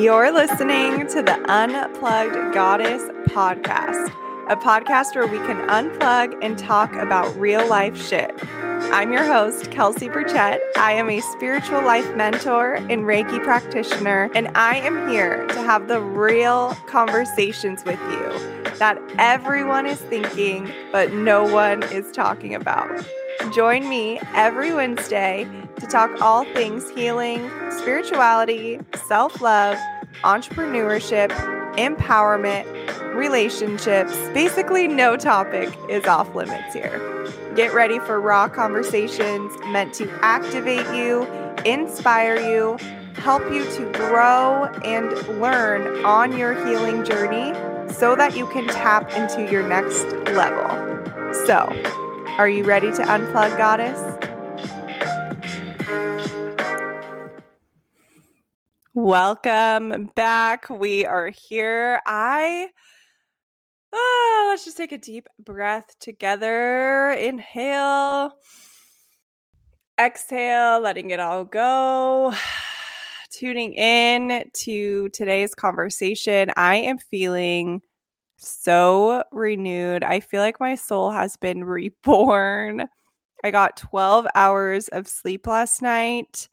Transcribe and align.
You're 0.00 0.32
listening 0.32 1.06
to 1.08 1.22
the 1.22 1.38
Unplugged 1.50 2.54
Goddess 2.54 3.02
podcast, 3.26 4.08
a 4.48 4.56
podcast 4.56 5.14
where 5.14 5.26
we 5.26 5.36
can 5.46 5.58
unplug 5.68 6.34
and 6.42 6.58
talk 6.58 6.94
about 6.94 7.36
real 7.36 7.68
life 7.68 8.02
shit. 8.02 8.32
I'm 8.90 9.12
your 9.12 9.24
host, 9.24 9.70
Kelsey 9.70 10.08
Burchett. 10.08 10.60
I 10.78 10.92
am 10.92 11.10
a 11.10 11.20
spiritual 11.20 11.84
life 11.84 12.16
mentor 12.16 12.76
and 12.76 13.02
Reiki 13.02 13.44
practitioner, 13.44 14.30
and 14.34 14.48
I 14.56 14.76
am 14.76 15.10
here 15.10 15.46
to 15.48 15.60
have 15.60 15.88
the 15.88 16.00
real 16.00 16.74
conversations 16.86 17.84
with 17.84 18.00
you 18.10 18.62
that 18.78 18.98
everyone 19.18 19.84
is 19.84 20.00
thinking, 20.00 20.72
but 20.90 21.12
no 21.12 21.44
one 21.44 21.82
is 21.84 22.10
talking 22.12 22.54
about. 22.54 22.90
Join 23.54 23.88
me 23.88 24.20
every 24.34 24.72
Wednesday 24.72 25.46
to 25.78 25.86
talk 25.86 26.10
all 26.20 26.44
things 26.54 26.88
healing, 26.90 27.50
spirituality, 27.70 28.78
self 29.06 29.40
love, 29.40 29.76
entrepreneurship, 30.22 31.30
empowerment, 31.76 32.66
relationships. 33.14 34.16
Basically, 34.34 34.88
no 34.88 35.16
topic 35.16 35.76
is 35.88 36.04
off 36.06 36.34
limits 36.34 36.74
here. 36.74 37.00
Get 37.54 37.74
ready 37.74 37.98
for 38.00 38.20
raw 38.20 38.48
conversations 38.48 39.52
meant 39.66 39.94
to 39.94 40.10
activate 40.22 40.86
you, 40.96 41.24
inspire 41.64 42.40
you, 42.40 42.78
help 43.16 43.42
you 43.52 43.64
to 43.72 43.92
grow 43.92 44.64
and 44.84 45.10
learn 45.40 46.04
on 46.04 46.36
your 46.36 46.54
healing 46.66 47.04
journey 47.04 47.52
so 47.92 48.16
that 48.16 48.36
you 48.36 48.46
can 48.48 48.66
tap 48.68 49.12
into 49.12 49.50
your 49.50 49.66
next 49.68 50.04
level. 50.32 50.68
So, 51.46 51.68
are 52.38 52.48
you 52.48 52.64
ready 52.64 52.90
to 52.92 53.02
unplug, 53.02 53.56
Goddess? 53.58 54.11
Welcome 59.04 60.12
back. 60.14 60.70
We 60.70 61.04
are 61.04 61.30
here. 61.30 62.00
I 62.06 62.68
oh, 63.92 64.46
let's 64.48 64.64
just 64.64 64.76
take 64.76 64.92
a 64.92 64.96
deep 64.96 65.26
breath 65.40 65.98
together. 65.98 67.10
Inhale. 67.10 68.30
Exhale, 69.98 70.78
letting 70.78 71.10
it 71.10 71.18
all 71.18 71.44
go. 71.44 72.32
Tuning 73.32 73.72
in 73.72 74.48
to 74.58 75.08
today's 75.08 75.52
conversation. 75.52 76.52
I 76.56 76.76
am 76.76 76.98
feeling 76.98 77.82
so 78.36 79.24
renewed. 79.32 80.04
I 80.04 80.20
feel 80.20 80.42
like 80.42 80.60
my 80.60 80.76
soul 80.76 81.10
has 81.10 81.36
been 81.36 81.64
reborn. 81.64 82.86
I 83.42 83.50
got 83.50 83.76
12 83.78 84.28
hours 84.36 84.86
of 84.86 85.08
sleep 85.08 85.48
last 85.48 85.82
night 85.82 86.48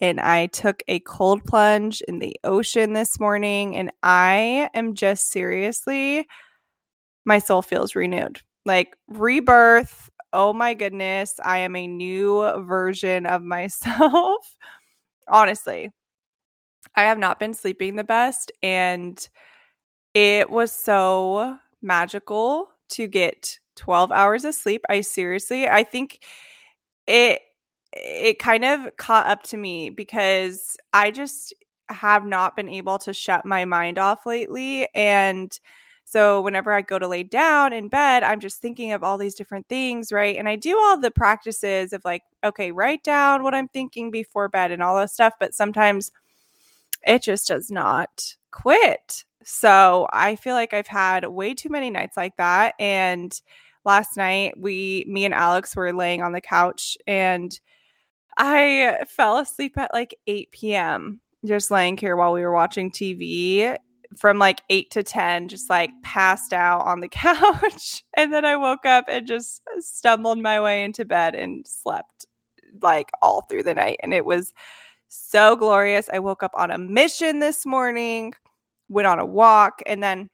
and 0.00 0.20
I 0.20 0.46
took 0.46 0.82
a 0.88 1.00
cold 1.00 1.44
plunge 1.44 2.02
in 2.08 2.18
the 2.18 2.36
ocean 2.44 2.92
this 2.94 3.20
morning 3.20 3.76
and 3.76 3.90
I 4.02 4.70
am 4.74 4.94
just 4.94 5.30
seriously 5.30 6.26
my 7.24 7.38
soul 7.38 7.62
feels 7.62 7.94
renewed. 7.94 8.40
Like 8.64 8.96
rebirth. 9.08 10.10
Oh 10.32 10.52
my 10.52 10.74
goodness, 10.74 11.34
I 11.44 11.58
am 11.58 11.74
a 11.74 11.86
new 11.86 12.64
version 12.64 13.26
of 13.26 13.42
myself. 13.42 14.56
Honestly, 15.28 15.90
I 16.94 17.02
have 17.02 17.18
not 17.18 17.38
been 17.38 17.54
sleeping 17.54 17.96
the 17.96 18.04
best 18.04 18.52
and 18.62 19.28
it 20.14 20.50
was 20.50 20.72
so 20.72 21.58
magical 21.82 22.68
to 22.90 23.06
get 23.06 23.58
12 23.76 24.12
hours 24.12 24.44
of 24.44 24.54
sleep. 24.54 24.82
I 24.88 25.02
seriously, 25.02 25.68
I 25.68 25.84
think 25.84 26.20
it 27.06 27.42
it 27.92 28.38
kind 28.38 28.64
of 28.64 28.96
caught 28.96 29.26
up 29.26 29.42
to 29.44 29.56
me 29.56 29.90
because 29.90 30.76
I 30.92 31.10
just 31.10 31.54
have 31.88 32.24
not 32.24 32.56
been 32.56 32.68
able 32.68 32.98
to 33.00 33.12
shut 33.12 33.44
my 33.44 33.64
mind 33.64 33.98
off 33.98 34.26
lately 34.26 34.88
and 34.94 35.58
so 36.10 36.40
whenever 36.40 36.72
I 36.72 36.82
go 36.82 36.98
to 36.98 37.06
lay 37.06 37.22
down 37.22 37.72
in 37.72 37.86
bed, 37.86 38.24
I'm 38.24 38.40
just 38.40 38.60
thinking 38.60 38.90
of 38.90 39.04
all 39.04 39.16
these 39.16 39.36
different 39.36 39.68
things, 39.68 40.10
right? 40.10 40.36
And 40.36 40.48
I 40.48 40.56
do 40.56 40.76
all 40.76 40.98
the 40.98 41.12
practices 41.12 41.92
of 41.92 42.04
like, 42.04 42.24
okay, 42.42 42.72
write 42.72 43.04
down 43.04 43.44
what 43.44 43.54
I'm 43.54 43.68
thinking 43.68 44.10
before 44.10 44.48
bed 44.48 44.72
and 44.72 44.82
all 44.82 44.96
that 44.96 45.12
stuff, 45.12 45.34
but 45.38 45.54
sometimes 45.54 46.10
it 47.06 47.22
just 47.22 47.46
does 47.46 47.70
not 47.70 48.34
quit. 48.50 49.24
So 49.44 50.08
I 50.12 50.34
feel 50.34 50.54
like 50.54 50.74
I've 50.74 50.88
had 50.88 51.28
way 51.28 51.54
too 51.54 51.68
many 51.68 51.90
nights 51.90 52.16
like 52.16 52.36
that. 52.38 52.74
And 52.80 53.32
last 53.84 54.16
night, 54.16 54.54
we, 54.58 55.04
me 55.06 55.24
and 55.24 55.32
Alex 55.32 55.76
were 55.76 55.92
laying 55.92 56.22
on 56.22 56.32
the 56.32 56.40
couch 56.40 56.98
and 57.06 57.56
I 58.36 59.04
fell 59.08 59.38
asleep 59.38 59.76
at 59.78 59.92
like 59.92 60.16
8 60.26 60.50
p.m. 60.52 61.20
just 61.44 61.70
laying 61.70 61.96
here 61.96 62.16
while 62.16 62.32
we 62.32 62.42
were 62.42 62.52
watching 62.52 62.90
TV 62.90 63.76
from 64.16 64.38
like 64.38 64.62
8 64.70 64.90
to 64.90 65.02
10 65.02 65.48
just 65.48 65.70
like 65.70 65.90
passed 66.02 66.52
out 66.52 66.84
on 66.84 67.00
the 67.00 67.08
couch 67.08 68.02
and 68.14 68.32
then 68.32 68.44
I 68.44 68.56
woke 68.56 68.84
up 68.84 69.04
and 69.08 69.26
just 69.26 69.62
stumbled 69.78 70.38
my 70.38 70.60
way 70.60 70.82
into 70.82 71.04
bed 71.04 71.36
and 71.36 71.64
slept 71.66 72.26
like 72.82 73.10
all 73.22 73.42
through 73.42 73.62
the 73.62 73.74
night 73.74 73.98
and 74.02 74.12
it 74.12 74.24
was 74.24 74.52
so 75.08 75.56
glorious. 75.56 76.08
I 76.12 76.18
woke 76.18 76.42
up 76.42 76.52
on 76.54 76.70
a 76.70 76.78
mission 76.78 77.40
this 77.40 77.66
morning 77.66 78.32
went 78.90 79.06
on 79.06 79.18
a 79.18 79.24
walk, 79.24 79.80
and 79.86 80.02
then 80.02 80.28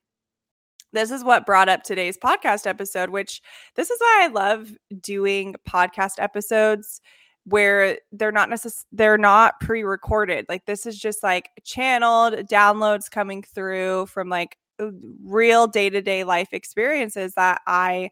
this 0.92 1.10
is 1.10 1.22
what 1.22 1.46
brought 1.46 1.68
up 1.68 1.82
today's 1.82 2.16
podcast 2.16 2.66
episode, 2.66 3.10
which 3.10 3.42
this 3.76 3.90
is 3.90 4.00
why 4.00 4.22
I 4.24 4.28
love 4.28 4.72
doing 5.00 5.54
podcast 5.68 6.14
episodes 6.18 7.00
where 7.46 7.98
they're 8.10 8.32
not 8.32 8.50
necessarily 8.50 8.86
they're 8.92 9.16
not 9.16 9.60
pre-recorded. 9.60 10.46
Like 10.48 10.66
this 10.66 10.84
is 10.84 10.98
just 10.98 11.22
like 11.22 11.50
channeled 11.64 12.34
downloads 12.50 13.08
coming 13.08 13.42
through 13.42 14.06
from 14.06 14.28
like 14.28 14.58
uh, 14.80 14.88
real 15.22 15.68
day-to-day 15.68 16.24
life 16.24 16.48
experiences 16.52 17.34
that 17.34 17.62
I 17.66 18.10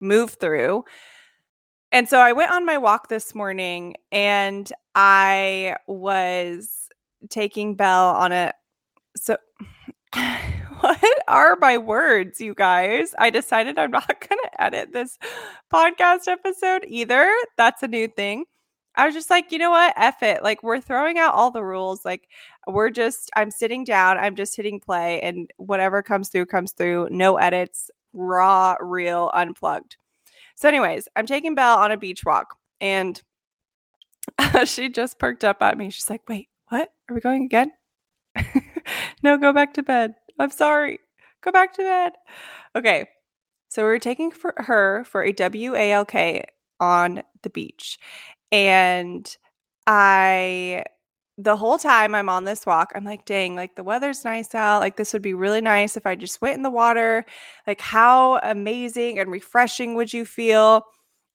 move 0.00 0.36
through. 0.40 0.84
And 1.92 2.08
so 2.08 2.18
I 2.18 2.32
went 2.32 2.50
on 2.50 2.66
my 2.66 2.76
walk 2.76 3.08
this 3.08 3.32
morning 3.32 3.94
and 4.10 4.70
I 4.96 5.76
was 5.86 6.88
taking 7.30 7.76
Belle 7.76 8.08
on 8.08 8.32
a 8.32 8.52
so 9.16 9.36
what 10.80 11.22
are 11.28 11.56
my 11.60 11.78
words, 11.78 12.40
you 12.40 12.54
guys? 12.54 13.14
I 13.18 13.30
decided 13.30 13.78
I'm 13.78 13.92
not 13.92 14.08
going 14.28 14.40
to 14.42 14.62
edit 14.62 14.92
this 14.92 15.16
podcast 15.72 16.26
episode 16.26 16.84
either. 16.88 17.32
That's 17.56 17.84
a 17.84 17.88
new 17.88 18.08
thing. 18.08 18.46
I 18.96 19.06
was 19.06 19.14
just 19.14 19.30
like, 19.30 19.50
you 19.50 19.58
know 19.58 19.70
what? 19.70 19.94
F 19.96 20.22
it. 20.22 20.42
Like, 20.42 20.62
we're 20.62 20.80
throwing 20.80 21.18
out 21.18 21.34
all 21.34 21.50
the 21.50 21.64
rules. 21.64 22.04
Like, 22.04 22.28
we're 22.66 22.90
just, 22.90 23.30
I'm 23.36 23.50
sitting 23.50 23.84
down, 23.84 24.18
I'm 24.18 24.36
just 24.36 24.56
hitting 24.56 24.80
play, 24.80 25.20
and 25.20 25.50
whatever 25.56 26.02
comes 26.02 26.28
through, 26.28 26.46
comes 26.46 26.72
through. 26.72 27.08
No 27.10 27.36
edits, 27.36 27.90
raw, 28.12 28.76
real, 28.80 29.30
unplugged. 29.34 29.96
So, 30.54 30.68
anyways, 30.68 31.08
I'm 31.16 31.26
taking 31.26 31.54
Belle 31.54 31.78
on 31.78 31.90
a 31.92 31.96
beach 31.96 32.24
walk, 32.24 32.56
and 32.80 33.20
she 34.64 34.88
just 34.88 35.18
perked 35.18 35.44
up 35.44 35.62
at 35.62 35.76
me. 35.76 35.90
She's 35.90 36.10
like, 36.10 36.28
wait, 36.28 36.48
what? 36.68 36.90
Are 37.08 37.14
we 37.14 37.20
going 37.20 37.44
again? 37.44 37.72
no, 39.22 39.36
go 39.36 39.52
back 39.52 39.74
to 39.74 39.82
bed. 39.82 40.14
I'm 40.38 40.50
sorry. 40.50 41.00
Go 41.42 41.52
back 41.52 41.74
to 41.74 41.82
bed. 41.82 42.12
Okay. 42.74 43.06
So 43.68 43.82
we're 43.82 43.98
taking 43.98 44.30
for 44.30 44.54
her 44.56 45.04
for 45.04 45.24
a 45.24 45.32
WALK 45.32 46.44
on 46.80 47.22
the 47.42 47.50
beach. 47.50 47.98
And 48.54 49.36
I 49.88 50.84
the 51.38 51.56
whole 51.56 51.78
time 51.78 52.14
I'm 52.14 52.28
on 52.28 52.44
this 52.44 52.64
walk, 52.64 52.92
I'm 52.94 53.04
like, 53.04 53.24
dang, 53.24 53.56
like 53.56 53.74
the 53.74 53.82
weather's 53.82 54.24
nice 54.24 54.54
out. 54.54 54.80
Like, 54.80 54.96
this 54.96 55.12
would 55.12 55.22
be 55.22 55.34
really 55.34 55.60
nice 55.60 55.96
if 55.96 56.06
I 56.06 56.14
just 56.14 56.40
went 56.40 56.56
in 56.56 56.62
the 56.62 56.70
water. 56.70 57.24
Like, 57.66 57.80
how 57.80 58.38
amazing 58.44 59.18
and 59.18 59.28
refreshing 59.30 59.96
would 59.96 60.12
you 60.12 60.24
feel? 60.24 60.82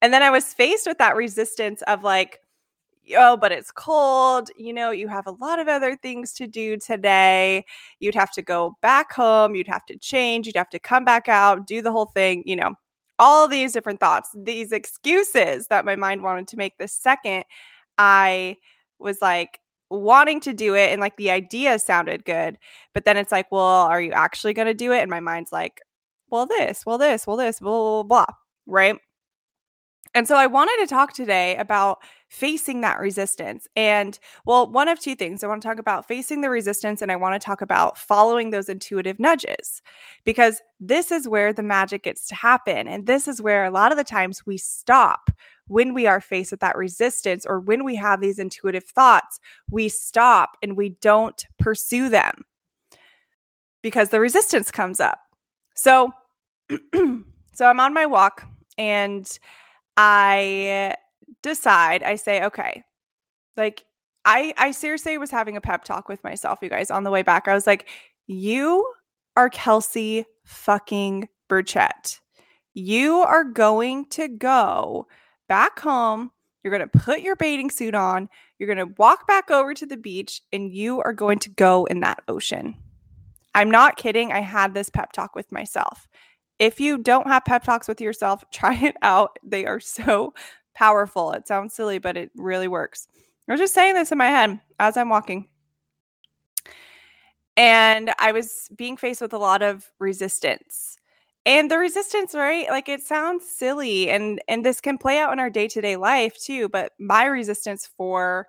And 0.02 0.13
then 0.13 0.24
I 0.24 0.30
was 0.30 0.53
faced 0.53 0.88
with 0.88 0.97
that 1.00 1.18
resistance 1.18 1.81
of 1.84 2.03
like, 2.03 2.40
oh, 3.18 3.36
but 3.36 3.51
it's 3.51 3.71
cold. 3.71 4.50
You 4.57 4.71
know, 4.74 4.92
you 4.92 5.10
have 5.10 5.27
a 5.27 5.31
lot 5.31 5.60
of 5.60 5.68
other 5.68 5.98
things 5.98 6.31
to 6.36 6.48
do 6.48 6.77
today. 6.77 7.66
You'd 8.00 8.16
have 8.16 8.31
to 8.33 8.42
go 8.42 8.77
back 8.81 9.12
home. 9.12 9.56
You'd 9.56 9.68
have 9.68 9.86
to 9.88 9.98
change. 9.98 10.48
You'd 10.48 10.56
have 10.56 10.69
to 10.69 10.80
come 10.80 11.04
back 11.04 11.27
out, 11.27 11.68
do 11.68 11.81
the 11.81 11.92
whole 11.92 12.06
thing, 12.07 12.44
you 12.45 12.56
know, 12.56 12.75
all 13.19 13.48
these 13.48 13.74
different 13.74 14.00
thoughts, 14.00 14.30
these 14.36 14.71
excuses 14.71 15.68
that 15.68 15.86
my 15.86 15.95
mind 15.95 16.24
wanted 16.24 16.48
to 16.50 16.57
make 16.57 16.77
the 16.77 16.88
second 16.88 17.44
I 17.98 18.57
was 19.00 19.21
like, 19.21 19.60
wanting 19.92 20.39
to 20.39 20.54
do 20.54 20.75
it 20.75 20.92
and 20.92 21.01
like 21.01 21.18
the 21.18 21.31
idea 21.31 21.80
sounded 21.80 22.24
good 22.24 22.60
but 22.94 23.06
then 23.06 23.18
it's 23.18 23.31
like 23.31 23.51
well 23.51 23.63
are 23.63 24.00
you 24.00 24.12
actually 24.12 24.54
going 24.54 24.68
to 24.68 24.74
do 24.74 24.92
it? 24.92 25.00
And 25.00 25.10
my 25.10 25.19
mind's 25.19 25.51
like 25.51 25.81
well 26.30 26.45
this 26.45 26.86
well 26.86 27.00
this 27.00 27.25
well 27.25 27.38
this 27.38 27.60
blah 27.60 27.71
blah 27.71 28.04
blah, 28.04 28.25
blah 28.25 28.36
right? 28.68 28.95
And 30.13 30.27
so 30.27 30.36
I 30.36 30.45
wanted 30.48 30.77
to 30.81 30.88
talk 30.88 31.13
today 31.13 31.56
about 31.57 32.00
facing 32.30 32.81
that 32.81 33.00
resistance. 33.00 33.68
And 33.76 34.18
well, 34.46 34.70
one 34.70 34.88
of 34.88 35.00
two 35.00 35.16
things. 35.16 35.44
I 35.44 35.48
want 35.48 35.62
to 35.62 35.68
talk 35.68 35.80
about 35.80 36.08
facing 36.08 36.42
the 36.42 36.50
resistance 36.50 37.02
and 37.02 37.12
I 37.12 37.16
want 37.16 37.40
to 37.40 37.44
talk 37.46 37.62
about 37.62 37.98
following 37.98 38.52
those 38.52 38.70
intuitive 38.70 39.20
nudges 39.20 39.81
because 40.26 40.62
this 40.80 41.12
is 41.12 41.28
where 41.28 41.52
the 41.52 41.64
magic 41.64 42.04
gets 42.04 42.28
to 42.28 42.36
happen. 42.36 42.88
And 42.88 43.08
this 43.08 43.28
is 43.28 43.42
where 43.42 43.66
a 43.66 43.72
lot 43.72 43.92
of 43.92 43.98
the 43.98 44.04
times 44.04 44.46
we 44.46 44.58
stop. 44.58 45.31
when 45.70 45.94
we 45.94 46.08
are 46.08 46.20
faced 46.20 46.52
with 46.52 46.60
that 46.60 46.76
resistance 46.76 47.46
or 47.46 47.60
when 47.60 47.86
we 47.86 47.96
have 47.96 48.20
these 48.20 48.40
intuitive 48.40 48.84
thoughts, 48.84 49.40
we 49.70 49.88
stop 49.88 50.58
and 50.62 50.76
we 50.76 50.90
don't 51.00 51.46
pursue 51.60 52.10
them 52.10 52.44
because 53.81 54.10
the 54.10 54.20
resistance 54.20 54.72
comes 54.72 55.00
up. 55.00 55.20
So, 55.76 56.12
so 57.54 57.66
I'm 57.66 57.80
on 57.80 57.94
my 57.94 58.06
walk 58.08 58.46
and 58.78 59.30
I 59.96 60.96
decide, 61.41 62.03
I 62.03 62.15
say, 62.15 62.44
okay, 62.44 62.83
like 63.57 63.86
I 64.25 64.53
I 64.57 64.71
seriously 64.71 65.18
was 65.18 65.31
having 65.31 65.57
a 65.57 65.62
pep 65.62 65.83
talk 65.83 66.09
with 66.09 66.24
myself, 66.24 66.59
you 66.62 66.69
guys, 66.69 66.91
on 66.91 67.03
the 67.03 67.12
way 67.12 67.24
back. 67.24 67.47
I 67.47 67.53
was 67.53 67.68
like, 67.68 67.88
you 68.27 68.86
are 69.36 69.50
Kelsey 69.50 70.25
fucking 70.44 71.30
Burchett. 71.50 72.19
You 72.74 73.19
are 73.19 73.44
going 73.44 74.06
to 74.07 74.27
go 74.27 75.07
back 75.47 75.80
home. 75.80 76.31
You're 76.63 76.77
going 76.77 76.88
to 76.89 77.00
put 77.00 77.21
your 77.21 77.36
bathing 77.36 77.71
suit 77.71 77.95
on. 77.95 78.30
You're 78.57 78.74
going 78.74 78.88
to 78.88 78.94
walk 78.97 79.27
back 79.27 79.50
over 79.50 79.74
to 79.74 79.85
the 79.85 79.97
beach 79.97 80.42
and 80.51 80.74
you 80.74 81.01
are 81.01 81.13
going 81.13 81.39
to 81.39 81.50
go 81.50 81.85
in 81.85 82.01
that 82.01 82.21
ocean. 82.27 82.75
I'm 83.56 83.71
not 83.71 83.97
kidding. 83.97 84.31
I 84.31 84.42
had 84.42 84.74
this 84.74 84.89
pep 84.89 85.12
talk 85.12 85.35
with 85.35 85.51
myself. 85.51 86.07
If 86.59 86.80
you 86.80 86.97
don't 86.97 87.27
have 87.27 87.45
pep 87.45 87.63
talks 87.63 87.88
with 87.88 88.01
yourself, 88.01 88.44
try 88.51 88.75
it 88.75 88.95
out. 89.01 89.39
They 89.44 89.65
are 89.65 89.80
so 89.80 90.33
powerful. 90.74 91.31
It 91.31 91.48
sounds 91.48 91.74
silly, 91.74 92.00
but 92.00 92.18
it 92.18 92.31
really 92.36 92.68
works. 92.68 93.07
I 93.48 93.54
was 93.54 93.60
just 93.62 93.74
saying 93.74 93.95
this 93.95 94.12
in 94.12 94.18
my 94.18 94.27
head 94.27 94.60
as 94.80 94.95
I'm 94.95 95.10
walking. 95.10 95.48
And 97.57 98.13
I 98.19 98.31
was 98.31 98.69
being 98.75 98.95
faced 98.95 99.21
with 99.21 99.33
a 99.33 99.38
lot 99.38 99.62
of 99.62 99.92
resistance. 100.00 100.98
And 101.45 101.71
the 101.71 101.80
resistance, 101.80 102.36
right? 102.36 102.69
Like 102.69 102.89
it 102.89 103.01
sounds 103.01 103.50
silly 103.50 104.10
and 104.10 104.42
and 104.48 104.63
this 104.63 104.80
can 104.80 104.98
play 104.98 105.18
out 105.19 105.33
in 105.33 105.39
our 105.39 105.50
day-to-day 105.50 105.95
life 105.95 106.38
too, 106.38 106.69
but 106.69 106.92
my 107.00 107.25
resistance 107.25 107.89
for 107.98 108.48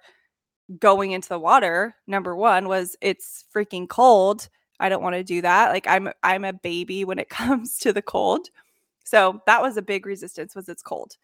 going 0.78 1.12
into 1.12 1.28
the 1.28 1.38
water, 1.38 1.96
number 2.06 2.36
1 2.36 2.68
was 2.68 2.96
it's 3.00 3.44
freaking 3.54 3.88
cold. 3.88 4.48
I 4.80 4.88
don't 4.88 5.02
want 5.02 5.14
to 5.16 5.24
do 5.24 5.40
that. 5.42 5.70
Like 5.70 5.86
I'm 5.86 6.10
I'm 6.22 6.44
a 6.44 6.52
baby 6.52 7.04
when 7.04 7.18
it 7.18 7.28
comes 7.30 7.78
to 7.78 7.92
the 7.92 8.02
cold. 8.02 8.48
So 9.04 9.40
that 9.46 9.62
was 9.62 9.76
a 9.76 9.82
big 9.82 10.06
resistance 10.06 10.54
was 10.54 10.68
it's 10.68 10.82
cold. 10.82 11.16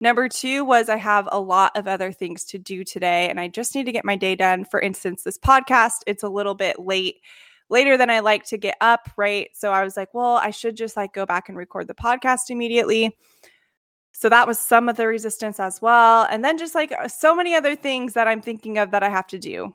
Number 0.00 0.28
two 0.28 0.64
was 0.64 0.88
I 0.88 0.96
have 0.96 1.28
a 1.32 1.40
lot 1.40 1.76
of 1.76 1.88
other 1.88 2.12
things 2.12 2.44
to 2.44 2.58
do 2.58 2.84
today 2.84 3.28
and 3.28 3.40
I 3.40 3.48
just 3.48 3.74
need 3.74 3.86
to 3.86 3.92
get 3.92 4.04
my 4.04 4.14
day 4.14 4.36
done. 4.36 4.64
For 4.64 4.80
instance, 4.80 5.22
this 5.22 5.38
podcast, 5.38 6.02
it's 6.06 6.22
a 6.22 6.28
little 6.28 6.54
bit 6.54 6.78
late, 6.78 7.16
later 7.68 7.96
than 7.96 8.08
I 8.08 8.20
like 8.20 8.44
to 8.46 8.58
get 8.58 8.76
up, 8.80 9.10
right? 9.16 9.48
So 9.54 9.72
I 9.72 9.82
was 9.82 9.96
like, 9.96 10.14
well, 10.14 10.36
I 10.36 10.50
should 10.50 10.76
just 10.76 10.96
like 10.96 11.12
go 11.12 11.26
back 11.26 11.48
and 11.48 11.58
record 11.58 11.88
the 11.88 11.94
podcast 11.94 12.50
immediately. 12.50 13.16
So 14.12 14.28
that 14.28 14.46
was 14.46 14.58
some 14.58 14.88
of 14.88 14.96
the 14.96 15.06
resistance 15.06 15.58
as 15.60 15.82
well. 15.82 16.26
And 16.30 16.44
then 16.44 16.58
just 16.58 16.74
like 16.74 16.92
uh, 16.92 17.08
so 17.08 17.34
many 17.34 17.54
other 17.54 17.74
things 17.74 18.14
that 18.14 18.28
I'm 18.28 18.40
thinking 18.40 18.78
of 18.78 18.92
that 18.92 19.02
I 19.02 19.08
have 19.08 19.26
to 19.28 19.38
do. 19.38 19.74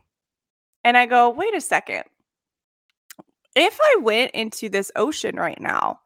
And 0.85 0.97
I 0.97 1.05
go, 1.05 1.29
wait 1.29 1.55
a 1.55 1.61
second. 1.61 2.03
If 3.55 3.77
I 3.81 3.97
went 4.01 4.31
into 4.31 4.69
this 4.69 4.91
ocean 4.95 5.35
right 5.35 5.59
now, 5.61 5.99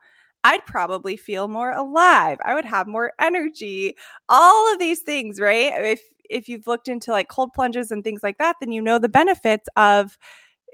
I'd 0.43 0.65
probably 0.65 1.17
feel 1.17 1.47
more 1.47 1.71
alive. 1.71 2.37
I 2.45 2.53
would 2.55 2.65
have 2.65 2.87
more 2.87 3.13
energy. 3.19 3.95
All 4.29 4.71
of 4.71 4.79
these 4.79 5.01
things, 5.01 5.39
right? 5.39 5.73
If 5.83 6.01
if 6.29 6.49
you've 6.49 6.67
looked 6.67 6.87
into 6.87 7.11
like 7.11 7.29
cold 7.29 7.53
plunges 7.53 7.91
and 7.91 8.03
things 8.03 8.21
like 8.23 8.37
that, 8.37 8.57
then 8.59 8.71
you 8.71 8.81
know 8.81 8.99
the 8.99 9.09
benefits 9.09 9.67
of 9.75 10.17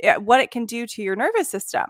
eh, 0.02 0.18
what 0.18 0.42
it 0.42 0.52
can 0.52 0.66
do 0.66 0.88
to 0.88 1.04
your 1.04 1.16
nervous 1.16 1.50
system. 1.50 1.86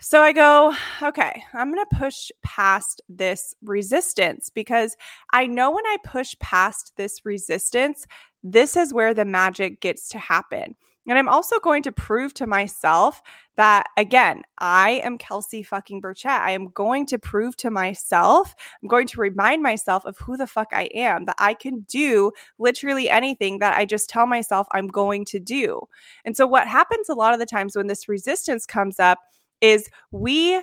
So 0.00 0.20
I 0.20 0.32
go, 0.32 0.74
okay, 1.02 1.42
I'm 1.54 1.72
going 1.72 1.84
to 1.90 1.96
push 1.96 2.30
past 2.42 3.00
this 3.08 3.54
resistance 3.62 4.50
because 4.50 4.96
I 5.32 5.46
know 5.46 5.70
when 5.70 5.86
I 5.86 5.96
push 6.04 6.34
past 6.40 6.92
this 6.96 7.24
resistance, 7.24 8.06
this 8.42 8.76
is 8.76 8.92
where 8.92 9.14
the 9.14 9.24
magic 9.24 9.80
gets 9.80 10.08
to 10.10 10.18
happen. 10.18 10.76
And 11.06 11.18
I'm 11.18 11.28
also 11.28 11.58
going 11.60 11.82
to 11.82 11.92
prove 11.92 12.32
to 12.34 12.46
myself 12.46 13.20
that, 13.56 13.86
again, 13.96 14.42
I 14.58 15.02
am 15.04 15.18
Kelsey 15.18 15.62
fucking 15.62 16.00
Burchett. 16.00 16.40
I 16.40 16.52
am 16.52 16.68
going 16.68 17.06
to 17.06 17.18
prove 17.18 17.56
to 17.58 17.70
myself, 17.70 18.54
I'm 18.82 18.88
going 18.88 19.06
to 19.08 19.20
remind 19.20 19.62
myself 19.62 20.04
of 20.06 20.16
who 20.18 20.36
the 20.36 20.46
fuck 20.46 20.68
I 20.72 20.84
am, 20.94 21.26
that 21.26 21.36
I 21.38 21.54
can 21.54 21.80
do 21.88 22.32
literally 22.58 23.10
anything 23.10 23.58
that 23.58 23.76
I 23.76 23.84
just 23.84 24.08
tell 24.08 24.26
myself 24.26 24.66
I'm 24.72 24.88
going 24.88 25.24
to 25.26 25.38
do. 25.38 25.82
And 26.24 26.36
so, 26.36 26.46
what 26.46 26.66
happens 26.66 27.08
a 27.08 27.14
lot 27.14 27.34
of 27.34 27.40
the 27.40 27.46
times 27.46 27.76
when 27.76 27.86
this 27.86 28.08
resistance 28.08 28.66
comes 28.66 28.98
up 28.98 29.18
is 29.60 29.88
we 30.10 30.60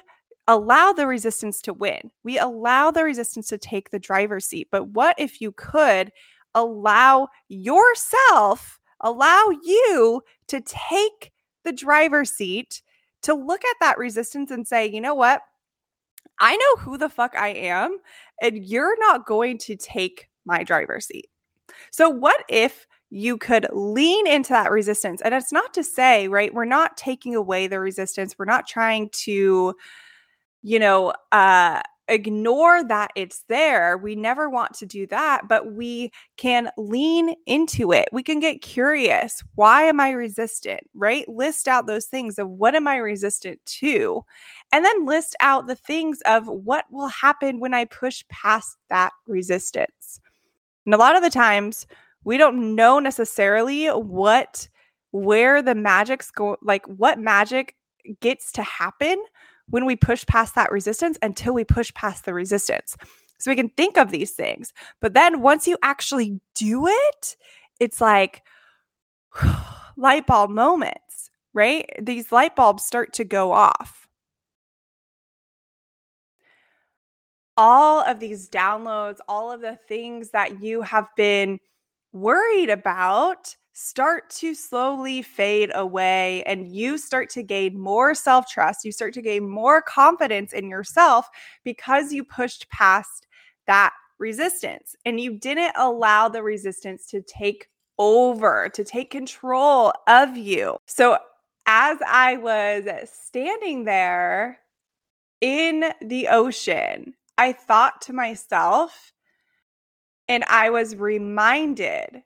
allow 0.47 0.91
the 0.91 1.07
resistance 1.07 1.61
to 1.61 1.73
win. 1.73 2.11
We 2.23 2.37
allow 2.37 2.91
the 2.91 3.03
resistance 3.03 3.47
to 3.49 3.57
take 3.57 3.89
the 3.91 3.99
driver's 3.99 4.45
seat. 4.45 4.67
But 4.71 4.89
what 4.89 5.15
if 5.17 5.39
you 5.39 5.51
could 5.53 6.11
allow 6.55 7.29
yourself? 7.47 8.79
Allow 9.01 9.49
you 9.63 10.21
to 10.47 10.61
take 10.61 11.31
the 11.63 11.71
driver's 11.71 12.31
seat 12.31 12.81
to 13.23 13.33
look 13.33 13.63
at 13.63 13.75
that 13.81 13.97
resistance 13.97 14.51
and 14.51 14.67
say, 14.67 14.87
you 14.87 15.01
know 15.01 15.13
what? 15.15 15.41
I 16.39 16.55
know 16.55 16.83
who 16.83 16.97
the 16.97 17.09
fuck 17.09 17.35
I 17.35 17.49
am, 17.49 17.97
and 18.41 18.57
you're 18.57 18.97
not 18.99 19.27
going 19.27 19.59
to 19.59 19.75
take 19.75 20.27
my 20.45 20.63
driver's 20.63 21.05
seat. 21.05 21.27
So, 21.91 22.09
what 22.09 22.43
if 22.49 22.87
you 23.11 23.37
could 23.37 23.67
lean 23.71 24.25
into 24.25 24.53
that 24.53 24.71
resistance? 24.71 25.21
And 25.21 25.35
it's 25.35 25.51
not 25.51 25.73
to 25.75 25.83
say, 25.83 26.27
right, 26.27 26.53
we're 26.53 26.65
not 26.65 26.97
taking 26.97 27.35
away 27.35 27.67
the 27.67 27.79
resistance, 27.79 28.39
we're 28.39 28.45
not 28.45 28.67
trying 28.67 29.09
to, 29.09 29.75
you 30.63 30.79
know, 30.79 31.13
uh, 31.31 31.81
ignore 32.07 32.83
that 32.83 33.11
it's 33.15 33.43
there. 33.47 33.97
We 33.97 34.15
never 34.15 34.49
want 34.49 34.73
to 34.75 34.85
do 34.85 35.07
that, 35.07 35.47
but 35.47 35.73
we 35.73 36.11
can 36.37 36.69
lean 36.77 37.35
into 37.45 37.91
it. 37.91 38.09
We 38.11 38.23
can 38.23 38.39
get 38.39 38.61
curious. 38.61 39.41
Why 39.55 39.83
am 39.83 39.99
I 39.99 40.11
resistant? 40.11 40.81
Right? 40.93 41.27
List 41.29 41.67
out 41.67 41.87
those 41.87 42.05
things 42.05 42.37
of 42.37 42.49
what 42.49 42.75
am 42.75 42.87
I 42.87 42.97
resistant 42.97 43.59
to? 43.65 44.23
And 44.71 44.83
then 44.83 45.05
list 45.05 45.35
out 45.41 45.67
the 45.67 45.75
things 45.75 46.21
of 46.25 46.47
what 46.47 46.85
will 46.91 47.07
happen 47.07 47.59
when 47.59 47.73
I 47.73 47.85
push 47.85 48.23
past 48.29 48.77
that 48.89 49.11
resistance. 49.27 50.19
And 50.85 50.95
a 50.95 50.97
lot 50.97 51.15
of 51.15 51.23
the 51.23 51.29
times, 51.29 51.87
we 52.23 52.37
don't 52.37 52.75
know 52.75 52.99
necessarily 52.99 53.87
what 53.87 54.67
where 55.11 55.61
the 55.61 55.75
magic's 55.75 56.31
go 56.31 56.57
like 56.61 56.85
what 56.85 57.19
magic 57.19 57.75
gets 58.21 58.51
to 58.53 58.63
happen 58.63 59.21
when 59.71 59.85
we 59.85 59.95
push 59.95 60.25
past 60.25 60.55
that 60.55 60.71
resistance 60.71 61.17
until 61.21 61.53
we 61.53 61.63
push 61.63 61.93
past 61.93 62.25
the 62.25 62.33
resistance. 62.33 62.95
So 63.39 63.49
we 63.49 63.55
can 63.55 63.69
think 63.69 63.97
of 63.97 64.11
these 64.11 64.31
things. 64.31 64.71
But 65.01 65.13
then 65.15 65.41
once 65.41 65.67
you 65.67 65.77
actually 65.81 66.39
do 66.53 66.85
it, 66.87 67.35
it's 67.79 67.99
like 67.99 68.43
light 69.97 70.27
bulb 70.27 70.51
moments, 70.51 71.31
right? 71.53 71.89
These 71.99 72.31
light 72.31 72.55
bulbs 72.55 72.85
start 72.85 73.13
to 73.13 73.23
go 73.23 73.51
off. 73.51 74.07
All 77.57 78.01
of 78.01 78.19
these 78.19 78.49
downloads, 78.49 79.17
all 79.27 79.51
of 79.51 79.61
the 79.61 79.77
things 79.87 80.29
that 80.31 80.61
you 80.61 80.83
have 80.83 81.07
been 81.15 81.59
worried 82.13 82.69
about 82.69 83.55
start 83.81 84.29
to 84.29 84.53
slowly 84.53 85.21
fade 85.21 85.71
away 85.73 86.43
and 86.43 86.67
you 86.67 86.97
start 86.97 87.29
to 87.31 87.43
gain 87.43 87.79
more 87.79 88.13
self 88.13 88.47
trust. 88.47 88.85
You 88.85 88.91
start 88.91 89.13
to 89.15 89.21
gain 89.21 89.49
more 89.49 89.81
confidence 89.81 90.53
in 90.53 90.69
yourself 90.69 91.27
because 91.63 92.13
you 92.13 92.23
pushed 92.23 92.69
past 92.69 93.27
that 93.67 93.93
resistance 94.19 94.95
and 95.05 95.19
you 95.19 95.37
didn't 95.39 95.73
allow 95.75 96.29
the 96.29 96.43
resistance 96.43 97.07
to 97.07 97.21
take 97.21 97.69
over, 97.97 98.69
to 98.73 98.83
take 98.83 99.09
control 99.09 99.91
of 100.07 100.37
you. 100.37 100.77
So, 100.85 101.17
as 101.65 101.97
I 102.07 102.37
was 102.37 102.85
standing 103.09 103.85
there 103.85 104.59
in 105.41 105.85
the 106.01 106.27
ocean, 106.27 107.13
I 107.37 107.53
thought 107.53 108.01
to 108.03 108.13
myself, 108.13 109.13
and 110.27 110.43
I 110.45 110.69
was 110.69 110.95
reminded 110.95 112.23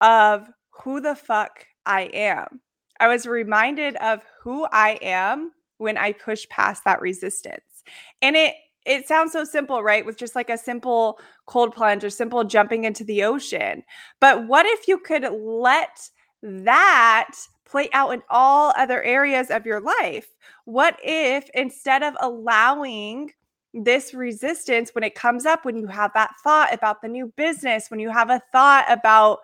of 0.00 0.48
who 0.72 1.00
the 1.00 1.14
fuck 1.14 1.66
I 1.86 2.02
am. 2.12 2.60
I 3.00 3.08
was 3.08 3.26
reminded 3.26 3.96
of 3.96 4.22
who 4.42 4.66
I 4.72 4.98
am 5.02 5.52
when 5.78 5.96
I 5.98 6.12
push 6.12 6.48
past 6.48 6.84
that 6.84 7.00
resistance. 7.00 7.82
And 8.20 8.36
it 8.36 8.54
it 8.84 9.06
sounds 9.06 9.32
so 9.32 9.44
simple, 9.44 9.82
right? 9.82 10.04
With 10.04 10.16
just 10.16 10.34
like 10.34 10.50
a 10.50 10.58
simple 10.58 11.20
cold 11.46 11.74
plunge 11.74 12.02
or 12.02 12.10
simple 12.10 12.42
jumping 12.42 12.84
into 12.84 13.04
the 13.04 13.22
ocean. 13.22 13.84
But 14.20 14.48
what 14.48 14.66
if 14.66 14.88
you 14.88 14.98
could 14.98 15.22
let 15.32 16.08
that 16.42 17.30
play 17.64 17.88
out 17.92 18.12
in 18.12 18.22
all 18.28 18.72
other 18.76 19.02
areas 19.02 19.50
of 19.50 19.66
your 19.66 19.80
life? 19.80 20.26
What 20.64 20.96
if 21.02 21.48
instead 21.54 22.02
of 22.02 22.16
allowing 22.20 23.30
this 23.72 24.12
resistance 24.12 24.90
when 24.94 25.04
it 25.04 25.14
comes 25.14 25.46
up, 25.46 25.64
when 25.64 25.76
you 25.76 25.86
have 25.86 26.12
that 26.14 26.34
thought 26.42 26.74
about 26.74 27.02
the 27.02 27.08
new 27.08 27.32
business, 27.36 27.90
when 27.90 28.00
you 28.00 28.10
have 28.10 28.30
a 28.30 28.42
thought 28.52 28.84
about 28.88 29.38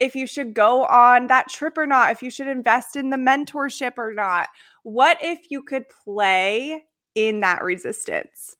if 0.00 0.14
you 0.14 0.26
should 0.26 0.54
go 0.54 0.84
on 0.84 1.26
that 1.26 1.48
trip 1.48 1.76
or 1.76 1.86
not, 1.86 2.10
if 2.12 2.22
you 2.22 2.30
should 2.30 2.48
invest 2.48 2.96
in 2.96 3.10
the 3.10 3.16
mentorship 3.16 3.98
or 3.98 4.12
not. 4.12 4.48
What 4.82 5.18
if 5.20 5.50
you 5.50 5.62
could 5.62 5.84
play 6.04 6.84
in 7.14 7.40
that 7.40 7.62
resistance? 7.62 8.56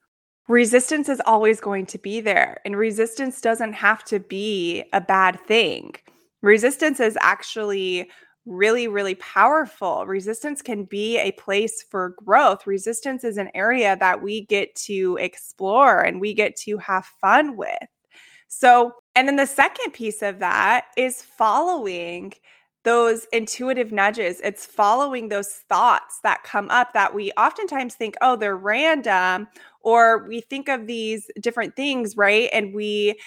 resistance 0.48 1.08
is 1.08 1.20
always 1.26 1.60
going 1.60 1.86
to 1.86 1.98
be 1.98 2.20
there. 2.20 2.60
And 2.64 2.76
resistance 2.76 3.40
doesn't 3.40 3.74
have 3.74 4.02
to 4.04 4.18
be 4.18 4.84
a 4.92 5.00
bad 5.00 5.38
thing. 5.46 5.94
Resistance 6.42 7.00
is 7.00 7.18
actually 7.20 8.10
really, 8.46 8.88
really 8.88 9.14
powerful. 9.16 10.06
Resistance 10.06 10.62
can 10.62 10.84
be 10.84 11.18
a 11.18 11.32
place 11.32 11.82
for 11.82 12.14
growth. 12.24 12.66
Resistance 12.66 13.24
is 13.24 13.36
an 13.36 13.50
area 13.54 13.96
that 14.00 14.22
we 14.22 14.46
get 14.46 14.74
to 14.74 15.18
explore 15.20 16.00
and 16.00 16.20
we 16.20 16.32
get 16.32 16.56
to 16.56 16.78
have 16.78 17.04
fun 17.20 17.56
with. 17.56 17.76
So, 18.50 18.92
and 19.18 19.26
then 19.26 19.34
the 19.34 19.46
second 19.46 19.90
piece 19.90 20.22
of 20.22 20.38
that 20.38 20.84
is 20.96 21.22
following 21.22 22.34
those 22.84 23.26
intuitive 23.32 23.90
nudges. 23.90 24.40
It's 24.44 24.64
following 24.64 25.28
those 25.28 25.48
thoughts 25.68 26.20
that 26.22 26.44
come 26.44 26.70
up 26.70 26.92
that 26.92 27.12
we 27.12 27.32
oftentimes 27.32 27.96
think, 27.96 28.14
oh, 28.20 28.36
they're 28.36 28.56
random, 28.56 29.48
or 29.80 30.24
we 30.28 30.40
think 30.42 30.68
of 30.68 30.86
these 30.86 31.28
different 31.40 31.74
things, 31.74 32.16
right? 32.16 32.48
And 32.52 32.72
we, 32.72 33.18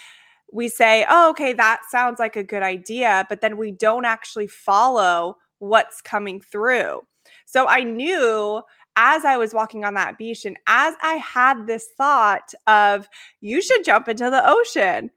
we 0.53 0.69
say, 0.69 1.05
oh, 1.09 1.31
okay, 1.31 1.51
that 1.51 1.81
sounds 1.91 2.19
like 2.19 2.37
a 2.37 2.43
good 2.43 2.63
idea, 2.63 3.25
but 3.27 3.41
then 3.41 3.57
we 3.57 3.73
don't 3.73 4.05
actually 4.05 4.47
follow 4.47 5.35
what's 5.59 6.01
coming 6.01 6.39
through. 6.39 7.01
So 7.45 7.67
I 7.67 7.83
knew 7.83 8.61
as 8.95 9.25
I 9.25 9.35
was 9.35 9.53
walking 9.53 9.83
on 9.83 9.95
that 9.95 10.17
beach 10.17 10.45
and 10.45 10.55
as 10.67 10.95
I 11.03 11.15
had 11.15 11.67
this 11.67 11.89
thought 11.97 12.53
of, 12.65 13.09
you 13.41 13.61
should 13.61 13.83
jump 13.83 14.07
into 14.07 14.29
the 14.29 14.41
ocean, 14.49 15.11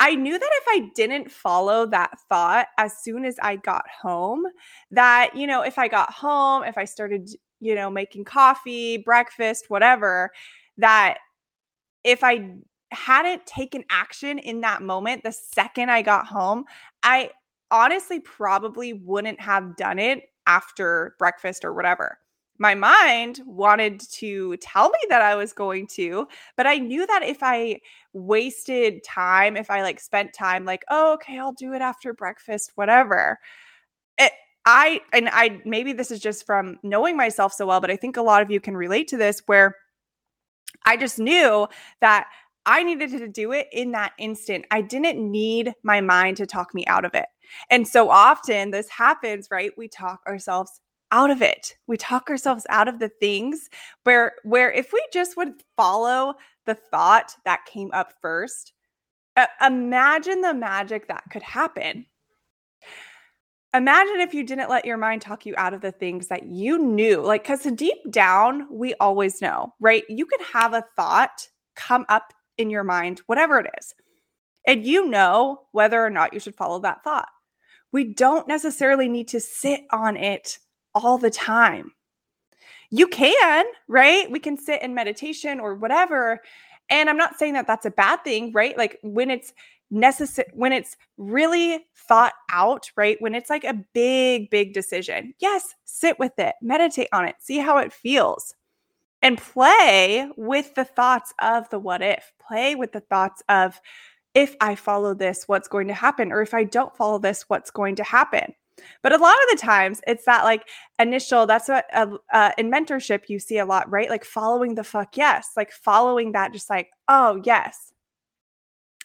I 0.00 0.14
knew 0.14 0.38
that 0.38 0.50
if 0.52 0.64
I 0.68 0.90
didn't 0.94 1.30
follow 1.30 1.86
that 1.86 2.18
thought 2.28 2.68
as 2.78 2.98
soon 3.02 3.24
as 3.24 3.36
I 3.42 3.56
got 3.56 3.84
home, 4.02 4.44
that, 4.92 5.34
you 5.34 5.46
know, 5.46 5.62
if 5.62 5.78
I 5.78 5.88
got 5.88 6.12
home, 6.12 6.62
if 6.64 6.78
I 6.78 6.84
started, 6.84 7.30
you 7.60 7.74
know, 7.74 7.90
making 7.90 8.24
coffee, 8.24 8.98
breakfast, 8.98 9.66
whatever, 9.68 10.30
that 10.76 11.18
if 12.04 12.22
I 12.22 12.54
hadn't 12.92 13.44
taken 13.46 13.84
action 13.90 14.38
in 14.38 14.60
that 14.60 14.82
moment, 14.82 15.24
the 15.24 15.32
second 15.32 15.90
I 15.90 16.02
got 16.02 16.26
home, 16.26 16.64
I 17.02 17.30
honestly 17.70 18.20
probably 18.20 18.92
wouldn't 18.92 19.40
have 19.40 19.76
done 19.76 19.98
it 19.98 20.22
after 20.46 21.16
breakfast 21.18 21.64
or 21.64 21.74
whatever. 21.74 22.18
My 22.58 22.74
mind 22.74 23.40
wanted 23.46 24.00
to 24.14 24.56
tell 24.56 24.88
me 24.88 24.98
that 25.08 25.22
I 25.22 25.36
was 25.36 25.52
going 25.52 25.86
to, 25.94 26.26
but 26.56 26.66
I 26.66 26.78
knew 26.78 27.06
that 27.06 27.22
if 27.22 27.38
I 27.42 27.80
wasted 28.12 29.04
time, 29.04 29.56
if 29.56 29.70
I 29.70 29.82
like 29.82 30.00
spent 30.00 30.32
time 30.32 30.64
like, 30.64 30.84
oh, 30.90 31.14
okay, 31.14 31.38
I'll 31.38 31.52
do 31.52 31.72
it 31.72 31.82
after 31.82 32.12
breakfast, 32.12 32.72
whatever. 32.74 33.38
It, 34.18 34.32
I, 34.66 35.00
and 35.12 35.28
I, 35.30 35.60
maybe 35.64 35.92
this 35.92 36.10
is 36.10 36.20
just 36.20 36.44
from 36.44 36.78
knowing 36.82 37.16
myself 37.16 37.52
so 37.52 37.66
well, 37.66 37.80
but 37.80 37.90
I 37.90 37.96
think 37.96 38.16
a 38.16 38.22
lot 38.22 38.42
of 38.42 38.50
you 38.50 38.60
can 38.60 38.76
relate 38.76 39.08
to 39.08 39.16
this 39.16 39.40
where 39.46 39.74
I 40.84 40.96
just 40.96 41.18
knew 41.18 41.68
that 42.00 42.26
I 42.66 42.82
needed 42.82 43.10
to 43.12 43.28
do 43.28 43.52
it 43.52 43.68
in 43.72 43.92
that 43.92 44.12
instant. 44.18 44.66
I 44.70 44.82
didn't 44.82 45.18
need 45.18 45.72
my 45.82 46.00
mind 46.00 46.36
to 46.38 46.46
talk 46.46 46.74
me 46.74 46.84
out 46.86 47.04
of 47.04 47.14
it. 47.14 47.26
And 47.70 47.88
so 47.88 48.10
often 48.10 48.70
this 48.70 48.90
happens, 48.90 49.48
right? 49.50 49.70
We 49.78 49.88
talk 49.88 50.20
ourselves 50.26 50.80
out 51.10 51.30
of 51.30 51.42
it. 51.42 51.76
We 51.86 51.96
talk 51.96 52.28
ourselves 52.30 52.66
out 52.68 52.88
of 52.88 52.98
the 52.98 53.08
things 53.08 53.68
where 54.04 54.32
where 54.44 54.70
if 54.70 54.92
we 54.92 55.04
just 55.12 55.36
would 55.36 55.54
follow 55.76 56.34
the 56.66 56.74
thought 56.74 57.34
that 57.44 57.66
came 57.66 57.90
up 57.92 58.14
first, 58.20 58.72
uh, 59.36 59.46
imagine 59.64 60.40
the 60.40 60.54
magic 60.54 61.08
that 61.08 61.24
could 61.30 61.42
happen. 61.42 62.06
Imagine 63.74 64.20
if 64.20 64.32
you 64.32 64.44
didn't 64.44 64.70
let 64.70 64.86
your 64.86 64.96
mind 64.96 65.20
talk 65.22 65.44
you 65.44 65.54
out 65.56 65.74
of 65.74 65.82
the 65.82 65.92
things 65.92 66.28
that 66.28 66.46
you 66.46 66.78
knew. 66.78 67.20
Like 67.20 67.44
cuz 67.44 67.62
deep 67.74 67.98
down, 68.10 68.66
we 68.70 68.94
always 68.94 69.42
know, 69.42 69.74
right? 69.80 70.04
You 70.08 70.26
could 70.26 70.40
have 70.40 70.72
a 70.74 70.84
thought 70.96 71.48
come 71.76 72.06
up 72.08 72.32
in 72.56 72.70
your 72.70 72.84
mind, 72.84 73.20
whatever 73.26 73.58
it 73.58 73.70
is. 73.78 73.94
And 74.66 74.84
you 74.84 75.06
know 75.08 75.62
whether 75.72 76.04
or 76.04 76.10
not 76.10 76.32
you 76.32 76.40
should 76.40 76.56
follow 76.56 76.78
that 76.80 77.04
thought. 77.04 77.28
We 77.92 78.04
don't 78.04 78.48
necessarily 78.48 79.08
need 79.08 79.28
to 79.28 79.40
sit 79.40 79.82
on 79.90 80.16
it 80.16 80.58
all 81.02 81.18
the 81.18 81.30
time. 81.30 81.92
You 82.90 83.06
can, 83.08 83.66
right? 83.86 84.30
We 84.30 84.40
can 84.40 84.56
sit 84.56 84.82
in 84.82 84.94
meditation 84.94 85.60
or 85.60 85.74
whatever. 85.74 86.40
And 86.90 87.10
I'm 87.10 87.18
not 87.18 87.38
saying 87.38 87.52
that 87.54 87.66
that's 87.66 87.86
a 87.86 87.90
bad 87.90 88.24
thing, 88.24 88.52
right? 88.52 88.76
Like 88.76 88.98
when 89.02 89.30
it's 89.30 89.52
necessary, 89.90 90.48
when 90.54 90.72
it's 90.72 90.96
really 91.18 91.86
thought 91.94 92.32
out, 92.50 92.90
right? 92.96 93.20
When 93.20 93.34
it's 93.34 93.50
like 93.50 93.64
a 93.64 93.84
big, 93.92 94.48
big 94.50 94.72
decision, 94.72 95.34
yes, 95.38 95.74
sit 95.84 96.18
with 96.18 96.38
it, 96.38 96.54
meditate 96.62 97.08
on 97.12 97.26
it, 97.26 97.36
see 97.40 97.58
how 97.58 97.78
it 97.78 97.92
feels 97.92 98.54
and 99.22 99.38
play 99.38 100.30
with 100.36 100.74
the 100.74 100.84
thoughts 100.84 101.34
of 101.40 101.68
the 101.70 101.78
what 101.78 102.02
if, 102.02 102.32
play 102.38 102.74
with 102.74 102.92
the 102.92 103.00
thoughts 103.00 103.42
of 103.48 103.80
if 104.34 104.54
I 104.60 104.74
follow 104.74 105.14
this, 105.14 105.48
what's 105.48 105.68
going 105.68 105.88
to 105.88 105.94
happen? 105.94 106.32
Or 106.32 106.42
if 106.42 106.54
I 106.54 106.64
don't 106.64 106.96
follow 106.96 107.18
this, 107.18 107.44
what's 107.48 107.70
going 107.70 107.96
to 107.96 108.04
happen? 108.04 108.54
But 109.02 109.12
a 109.12 109.18
lot 109.18 109.34
of 109.34 109.58
the 109.58 109.62
times 109.62 110.00
it's 110.06 110.24
that 110.24 110.44
like 110.44 110.68
initial, 110.98 111.46
that's 111.46 111.68
what 111.68 111.86
uh, 111.92 112.16
uh, 112.32 112.52
in 112.58 112.70
mentorship 112.70 113.28
you 113.28 113.38
see 113.38 113.58
a 113.58 113.66
lot, 113.66 113.90
right? 113.90 114.10
Like 114.10 114.24
following 114.24 114.74
the 114.74 114.84
fuck 114.84 115.16
yes, 115.16 115.50
like 115.56 115.72
following 115.72 116.32
that, 116.32 116.52
just 116.52 116.70
like, 116.70 116.90
oh, 117.08 117.40
yes. 117.44 117.92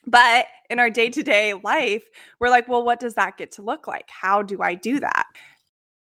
But 0.05 0.47
in 0.69 0.79
our 0.79 0.89
day 0.89 1.09
to 1.09 1.23
day 1.23 1.53
life, 1.53 2.03
we're 2.39 2.49
like, 2.49 2.67
well, 2.67 2.83
what 2.83 2.99
does 2.99 3.13
that 3.15 3.37
get 3.37 3.53
to 3.53 3.61
look 3.61 3.87
like? 3.87 4.09
How 4.09 4.41
do 4.41 4.61
I 4.61 4.75
do 4.75 4.99
that? 4.99 5.25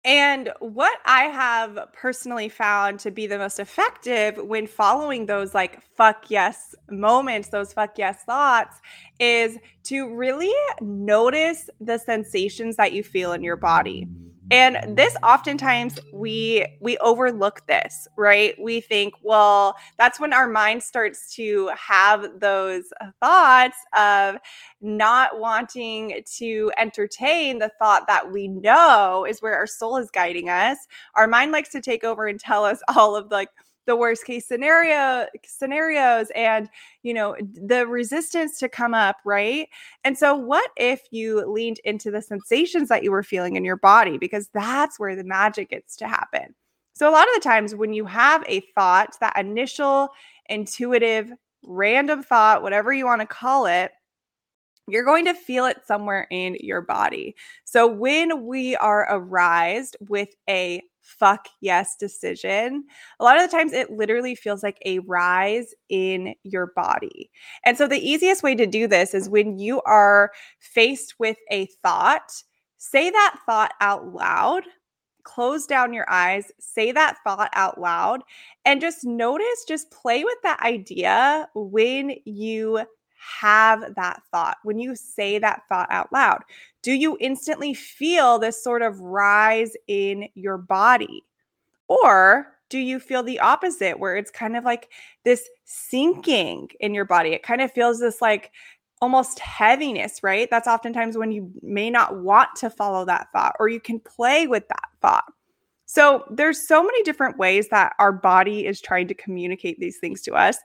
And 0.04 0.52
what 0.60 0.98
I 1.06 1.26
have 1.26 1.78
personally 1.94 2.50
found 2.50 3.00
to 3.02 3.12
be 3.12 3.28
the 3.28 3.38
most 3.38 3.60
effective 3.60 4.36
when 4.38 4.66
following 4.66 5.28
those 5.28 5.54
like 5.54 5.82
fuck 5.96 6.26
yes 6.30 6.74
moments, 6.90 7.50
those 7.50 7.72
fuck 7.72 7.98
yes 7.98 8.24
thoughts, 8.24 8.82
is 9.20 9.60
to 9.84 10.14
really 10.16 10.54
notice 10.82 11.70
the 11.80 12.00
sensations 12.00 12.78
that 12.78 12.94
you 12.94 13.04
feel 13.04 13.34
in 13.34 13.44
your 13.44 13.58
body 13.58 14.08
mm. 14.10 14.31
And 14.52 14.98
this 14.98 15.16
oftentimes 15.24 15.98
we 16.14 16.68
we 16.82 16.98
overlook 17.00 17.66
this 17.68 18.08
right? 18.18 18.56
We 18.62 18.82
think 18.82 19.16
well 19.24 19.76
that's 19.98 20.20
when 20.20 20.34
our 20.34 20.48
mind 20.48 20.84
starts 20.84 21.34
to 21.36 21.72
have 21.76 22.40
those 22.40 22.86
thoughts 23.22 23.78
of 23.98 24.38
not 24.82 25.40
wanting 25.40 26.22
to 26.38 26.72
entertain 26.78 27.60
the 27.60 27.72
thought 27.80 28.08
that 28.08 28.32
we 28.32 28.48
know 28.50 29.26
is 29.28 29.42
where 29.42 29.56
our 29.56 29.68
soul 29.68 29.98
is 29.98 30.12
guiding 30.12 30.50
us. 30.50 30.78
Our 31.16 31.28
mind 31.28 31.54
likes 31.54 31.70
to 31.70 31.82
take 31.82 32.04
over 32.04 32.28
and 32.28 32.40
tell 32.40 32.66
us 32.66 32.82
all 32.96 33.16
of 33.16 33.32
like 33.32 33.50
the 33.88 33.96
worst 33.96 34.26
case 34.26 34.48
scenario 34.48 35.28
scenarios 35.46 36.28
and 36.36 36.70
you 37.04 37.14
know 37.14 37.36
the 37.54 37.88
resistance 37.88 38.60
to 38.60 38.70
come 38.70 38.94
up 38.94 39.18
right? 39.26 39.68
And 40.04 40.18
so 40.18 40.36
what 40.36 40.70
if 40.78 41.02
you 41.12 41.46
leaned 41.52 41.80
into 41.84 42.12
the 42.12 42.22
sensations 42.22 42.90
that 42.90 43.04
you 43.04 43.12
were 43.12 43.24
feeling 43.24 43.56
in 43.56 43.66
your 43.66 43.78
body? 43.78 44.18
Because 44.18 44.50
that's 44.54 45.00
where 45.00 45.16
the 45.16 45.24
magic 45.24 45.70
gets 45.70 45.96
to 45.98 46.08
happen. 46.08 46.56
So 46.94 47.10
a 47.10 47.12
lot 47.12 47.28
of 47.28 47.36
the 47.36 47.42
times 47.42 47.74
when 47.74 47.94
you 47.94 48.06
have 48.06 48.44
a 48.48 48.62
thought 48.76 49.16
that 49.22 49.38
initial 49.38 50.10
intuitive 50.50 51.32
random 51.64 52.24
thought 52.24 52.64
whatever 52.64 52.92
you 52.92 53.06
want 53.06 53.22
to 53.22 53.28
call 53.28 53.66
it 53.68 53.92
you're 54.88 55.06
going 55.06 55.26
to 55.26 55.34
feel 55.34 55.66
it 55.66 55.86
somewhere 55.86 56.28
in 56.32 56.58
your 56.60 56.82
body. 56.82 57.36
So 57.64 57.88
when 57.88 58.46
we 58.46 58.76
are 58.76 59.08
arised 59.10 59.96
with 60.02 60.30
a 60.50 60.82
fuck 61.02 61.48
yes 61.62 61.96
decision, 62.00 62.86
a 63.20 63.24
lot 63.24 63.42
of 63.42 63.50
the 63.50 63.56
times 63.56 63.74
it 63.74 63.92
literally 63.92 64.36
feels 64.36 64.64
like 64.64 64.78
a 64.86 65.00
rise 65.00 65.74
in 65.90 66.34
your 66.44 66.68
body. 66.76 67.30
And 67.66 67.78
so 67.78 67.88
the 67.88 68.00
easiest 68.00 68.44
way 68.44 68.56
to 68.56 68.66
do 68.66 68.88
this 68.88 69.14
is 69.14 69.30
when 69.30 69.58
you 69.58 69.82
are 69.84 70.32
faced 70.60 71.16
with 71.20 71.38
a 71.50 71.68
thought, 71.84 72.32
say 72.78 73.10
that 73.10 73.38
thought 73.46 73.74
out 73.82 74.14
loud. 74.14 74.64
Close 75.24 75.68
down 75.68 75.94
your 75.94 76.10
eyes, 76.10 76.52
say 76.60 76.92
that 76.92 77.16
thought 77.24 77.52
out 77.54 77.80
loud, 77.80 78.22
and 78.66 78.82
just 78.82 79.06
notice, 79.06 79.66
just 79.68 79.92
play 79.92 80.24
with 80.24 80.38
that 80.42 80.60
idea 80.62 81.48
when 81.54 82.16
you 82.26 82.84
have 83.40 83.94
that 83.94 84.24
thought, 84.32 84.58
when 84.64 84.80
you 84.80 84.96
say 84.96 85.38
that 85.38 85.62
thought 85.70 85.92
out 85.92 86.12
loud, 86.12 86.42
do 86.82 86.94
you 86.94 87.18
instantly 87.20 87.74
feel 87.74 88.40
this 88.40 88.64
sort 88.64 88.82
of 88.82 89.00
rise 89.00 89.74
in 89.88 90.28
your 90.36 90.58
body? 90.58 91.24
Or 91.88 92.48
do 92.70 92.80
you 92.80 93.00
feel 93.00 93.22
the 93.22 93.40
opposite, 93.40 94.00
where 94.00 94.16
it's 94.16 94.32
kind 94.32 94.56
of 94.56 94.64
like 94.64 94.90
this 95.26 95.48
sinking 95.66 96.70
in 96.80 96.94
your 96.94 97.06
body? 97.06 97.30
It 97.30 97.44
kind 97.44 97.62
of 97.62 97.72
feels 97.72 98.00
this 98.00 98.22
like 98.22 98.52
almost 99.02 99.40
heaviness, 99.40 100.24
right? 100.24 100.50
That's 100.50 100.68
oftentimes 100.68 101.18
when 101.18 101.32
you 101.32 101.52
may 101.62 101.90
not 101.90 102.20
want 102.20 102.50
to 102.58 102.70
follow 102.70 103.04
that 103.06 103.28
thought, 103.34 103.56
or 103.60 103.68
you 103.68 103.80
can 103.80 104.00
play 104.00 104.48
with 104.48 104.68
that 104.70 104.90
thought. 105.02 105.26
So 105.86 106.24
there's 106.32 106.66
so 106.66 106.82
many 106.82 107.04
different 107.04 107.38
ways 107.38 107.68
that 107.70 107.94
our 108.00 108.14
body 108.14 108.66
is 108.66 108.80
trying 108.80 109.08
to 109.10 109.14
communicate 109.14 109.80
these 109.80 109.98
things 109.98 110.22
to 110.22 110.34
us, 110.34 110.58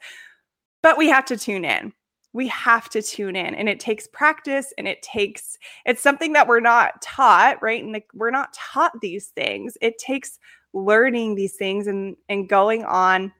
but 0.83 0.97
we 0.97 1.09
have 1.09 1.25
to 1.25 1.37
tune 1.37 1.65
in 1.65 1.93
we 2.37 2.47
have 2.49 2.89
to 2.91 3.01
tune 3.01 3.35
in 3.35 3.55
and 3.55 3.69
it 3.69 3.81
takes 3.81 4.07
practice 4.09 4.73
and 4.77 4.87
it 4.87 5.01
takes 5.01 5.57
it's 5.87 6.03
something 6.03 6.35
that 6.35 6.47
we're 6.47 6.61
not 6.61 7.01
taught 7.01 7.61
right 7.63 7.83
and 7.83 7.93
like 7.93 8.07
we're 8.13 8.31
not 8.31 8.53
taught 8.53 8.93
these 9.01 9.29
things 9.29 9.79
it 9.81 9.97
takes 9.99 10.39
learning 10.75 11.35
these 11.35 11.57
things 11.57 11.87
and 11.87 12.17
and 12.29 12.49
going 12.49 12.85
on 12.85 13.33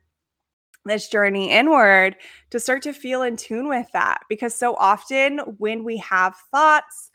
this 0.87 1.09
journey 1.09 1.51
inward 1.51 2.17
to 2.51 2.61
start 2.61 2.83
to 2.83 2.93
feel 2.93 3.23
in 3.23 3.37
tune 3.37 3.69
with 3.69 3.87
that. 3.93 4.21
Because 4.29 4.55
so 4.55 4.75
often 4.77 5.39
when 5.59 5.85
we 5.85 5.97
have 5.99 6.37
thoughts, 6.51 7.11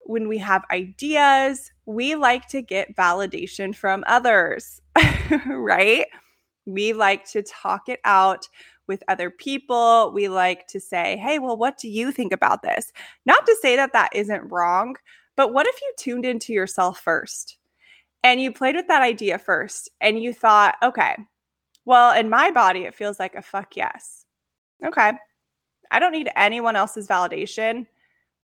when 0.00 0.28
we 0.28 0.38
have 0.38 0.64
ideas, 0.70 1.70
we 1.86 2.14
like 2.14 2.48
to 2.48 2.62
get 2.62 2.96
validation 2.96 3.74
from 3.74 4.04
others, 4.06 4.80
right? 5.46 6.06
We 6.66 6.92
like 6.92 7.24
to 7.30 7.42
talk 7.42 7.88
it 7.88 8.00
out 8.04 8.48
with 8.86 9.02
other 9.08 9.30
people. 9.30 10.12
We 10.14 10.28
like 10.28 10.66
to 10.68 10.80
say, 10.80 11.16
hey, 11.16 11.38
well, 11.38 11.56
what 11.56 11.78
do 11.78 11.88
you 11.88 12.12
think 12.12 12.32
about 12.32 12.62
this? 12.62 12.92
Not 13.24 13.44
to 13.46 13.56
say 13.60 13.76
that 13.76 13.92
that 13.92 14.10
isn't 14.14 14.50
wrong, 14.50 14.96
but 15.36 15.52
what 15.52 15.66
if 15.66 15.80
you 15.80 15.92
tuned 15.98 16.24
into 16.24 16.52
yourself 16.52 17.00
first 17.00 17.58
and 18.22 18.40
you 18.40 18.52
played 18.52 18.76
with 18.76 18.88
that 18.88 19.02
idea 19.02 19.38
first 19.38 19.90
and 20.00 20.22
you 20.22 20.32
thought, 20.32 20.76
okay, 20.82 21.16
well, 21.84 22.18
in 22.18 22.28
my 22.28 22.50
body, 22.50 22.80
it 22.80 22.94
feels 22.94 23.20
like 23.20 23.34
a 23.34 23.42
fuck 23.42 23.76
yes. 23.76 24.24
Okay. 24.84 25.12
I 25.90 25.98
don't 25.98 26.12
need 26.12 26.30
anyone 26.34 26.74
else's 26.74 27.06
validation, 27.06 27.86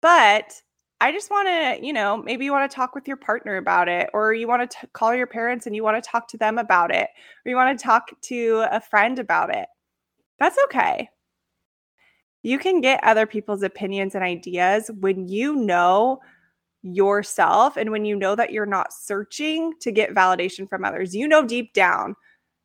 but 0.01 0.61
I 0.99 1.11
just 1.11 1.31
want 1.31 1.47
to, 1.47 1.83
you 1.83 1.93
know, 1.93 2.17
maybe 2.17 2.45
you 2.45 2.51
want 2.51 2.69
to 2.69 2.75
talk 2.75 2.93
with 2.93 3.07
your 3.07 3.17
partner 3.17 3.57
about 3.57 3.89
it, 3.89 4.11
or 4.13 4.35
you 4.35 4.47
want 4.47 4.69
to 4.69 4.87
call 4.93 5.15
your 5.15 5.25
parents 5.25 5.65
and 5.65 5.75
you 5.75 5.83
want 5.83 6.01
to 6.01 6.07
talk 6.07 6.27
to 6.27 6.37
them 6.37 6.59
about 6.59 6.93
it, 6.93 7.09
or 7.43 7.49
you 7.49 7.55
want 7.55 7.75
to 7.75 7.83
talk 7.83 8.11
to 8.21 8.67
a 8.71 8.79
friend 8.79 9.17
about 9.17 9.49
it. 9.53 9.67
That's 10.41 10.57
okay. 10.65 11.07
You 12.41 12.57
can 12.57 12.81
get 12.81 13.03
other 13.03 13.27
people's 13.27 13.61
opinions 13.61 14.15
and 14.15 14.23
ideas 14.23 14.89
when 14.99 15.27
you 15.27 15.55
know 15.55 16.19
yourself 16.81 17.77
and 17.77 17.91
when 17.91 18.05
you 18.05 18.15
know 18.15 18.35
that 18.35 18.51
you're 18.51 18.65
not 18.65 18.91
searching 18.91 19.73
to 19.81 19.91
get 19.91 20.15
validation 20.15 20.67
from 20.67 20.83
others. 20.83 21.13
You 21.15 21.27
know 21.27 21.45
deep 21.45 21.73
down 21.73 22.15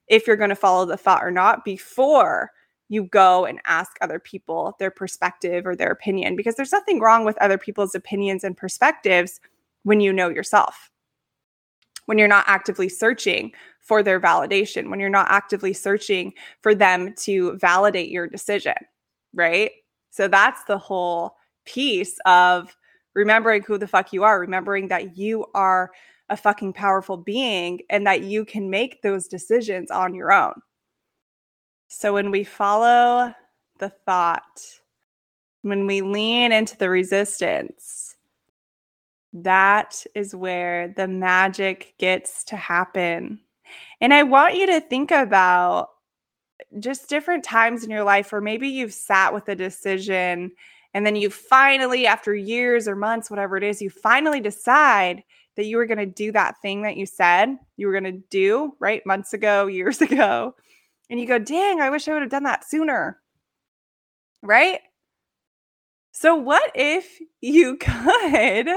if 0.08 0.26
you're 0.26 0.38
going 0.38 0.48
to 0.48 0.56
follow 0.56 0.86
the 0.86 0.96
thought 0.96 1.22
or 1.22 1.30
not 1.30 1.66
before 1.66 2.50
you 2.88 3.04
go 3.08 3.44
and 3.44 3.60
ask 3.66 3.98
other 4.00 4.18
people 4.18 4.74
their 4.78 4.90
perspective 4.90 5.66
or 5.66 5.76
their 5.76 5.90
opinion 5.90 6.34
because 6.34 6.54
there's 6.54 6.72
nothing 6.72 6.98
wrong 6.98 7.26
with 7.26 7.36
other 7.42 7.58
people's 7.58 7.94
opinions 7.94 8.42
and 8.42 8.56
perspectives 8.56 9.38
when 9.82 10.00
you 10.00 10.14
know 10.14 10.30
yourself. 10.30 10.90
When 12.06 12.18
you're 12.18 12.28
not 12.28 12.44
actively 12.48 12.88
searching 12.88 13.52
for 13.80 14.02
their 14.02 14.20
validation, 14.20 14.90
when 14.90 15.00
you're 15.00 15.08
not 15.08 15.30
actively 15.30 15.72
searching 15.72 16.32
for 16.62 16.74
them 16.74 17.14
to 17.18 17.56
validate 17.58 18.10
your 18.10 18.26
decision, 18.26 18.74
right? 19.34 19.70
So 20.10 20.28
that's 20.28 20.64
the 20.64 20.78
whole 20.78 21.36
piece 21.64 22.18
of 22.26 22.76
remembering 23.14 23.62
who 23.62 23.78
the 23.78 23.88
fuck 23.88 24.12
you 24.12 24.24
are, 24.24 24.40
remembering 24.40 24.88
that 24.88 25.16
you 25.16 25.46
are 25.54 25.90
a 26.28 26.36
fucking 26.36 26.72
powerful 26.72 27.16
being 27.16 27.80
and 27.90 28.06
that 28.06 28.22
you 28.22 28.44
can 28.44 28.70
make 28.70 29.02
those 29.02 29.28
decisions 29.28 29.90
on 29.90 30.14
your 30.14 30.32
own. 30.32 30.54
So 31.88 32.12
when 32.12 32.30
we 32.30 32.44
follow 32.44 33.32
the 33.78 33.90
thought, 33.90 34.60
when 35.62 35.86
we 35.86 36.00
lean 36.00 36.52
into 36.52 36.76
the 36.76 36.90
resistance, 36.90 38.05
that 39.42 40.04
is 40.14 40.34
where 40.34 40.88
the 40.96 41.08
magic 41.08 41.94
gets 41.98 42.44
to 42.44 42.56
happen. 42.56 43.40
And 44.00 44.14
I 44.14 44.22
want 44.22 44.56
you 44.56 44.66
to 44.66 44.80
think 44.80 45.10
about 45.10 45.90
just 46.78 47.08
different 47.08 47.44
times 47.44 47.84
in 47.84 47.90
your 47.90 48.04
life 48.04 48.32
where 48.32 48.40
maybe 48.40 48.68
you've 48.68 48.92
sat 48.92 49.34
with 49.34 49.48
a 49.48 49.54
decision 49.54 50.52
and 50.94 51.04
then 51.04 51.14
you 51.14 51.28
finally, 51.28 52.06
after 52.06 52.34
years 52.34 52.88
or 52.88 52.96
months, 52.96 53.28
whatever 53.28 53.58
it 53.58 53.62
is, 53.62 53.82
you 53.82 53.90
finally 53.90 54.40
decide 54.40 55.22
that 55.56 55.66
you 55.66 55.76
were 55.76 55.84
going 55.84 55.98
to 55.98 56.06
do 56.06 56.32
that 56.32 56.60
thing 56.62 56.82
that 56.82 56.96
you 56.96 57.04
said 57.04 57.56
you 57.76 57.86
were 57.86 57.92
going 57.92 58.04
to 58.04 58.22
do, 58.30 58.72
right? 58.78 59.04
Months 59.04 59.34
ago, 59.34 59.66
years 59.66 60.00
ago. 60.00 60.54
And 61.10 61.20
you 61.20 61.26
go, 61.26 61.38
dang, 61.38 61.82
I 61.82 61.90
wish 61.90 62.08
I 62.08 62.14
would 62.14 62.22
have 62.22 62.30
done 62.30 62.44
that 62.44 62.68
sooner. 62.68 63.20
Right? 64.42 64.80
So, 66.12 66.34
what 66.34 66.72
if 66.74 67.18
you 67.42 67.76
could 67.80 68.68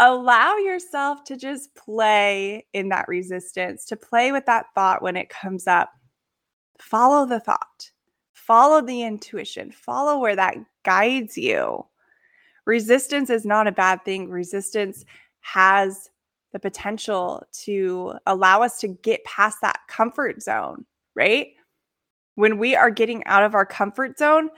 allow 0.00 0.56
yourself 0.56 1.22
to 1.24 1.36
just 1.36 1.74
play 1.76 2.66
in 2.72 2.88
that 2.88 3.06
resistance, 3.06 3.84
to 3.84 3.96
play 3.96 4.32
with 4.32 4.46
that 4.46 4.66
thought 4.74 5.02
when 5.02 5.16
it 5.16 5.28
comes 5.28 5.66
up? 5.66 5.92
Follow 6.80 7.26
the 7.26 7.38
thought, 7.38 7.90
follow 8.32 8.80
the 8.80 9.02
intuition, 9.02 9.70
follow 9.70 10.18
where 10.18 10.34
that 10.34 10.56
guides 10.82 11.36
you. 11.36 11.86
Resistance 12.64 13.28
is 13.28 13.44
not 13.44 13.66
a 13.66 13.72
bad 13.72 14.04
thing. 14.04 14.28
Resistance 14.30 15.04
has 15.40 16.10
the 16.52 16.58
potential 16.58 17.46
to 17.52 18.14
allow 18.26 18.62
us 18.62 18.78
to 18.78 18.88
get 18.88 19.22
past 19.24 19.58
that 19.60 19.80
comfort 19.88 20.42
zone, 20.42 20.86
right? 21.14 21.48
When 22.36 22.58
we 22.58 22.74
are 22.74 22.90
getting 22.90 23.24
out 23.26 23.44
of 23.44 23.54
our 23.54 23.66
comfort 23.66 24.18
zone, 24.18 24.48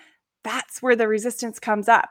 that's 0.44 0.80
where 0.80 0.96
the 0.96 1.08
resistance 1.08 1.58
comes 1.58 1.88
up. 1.88 2.08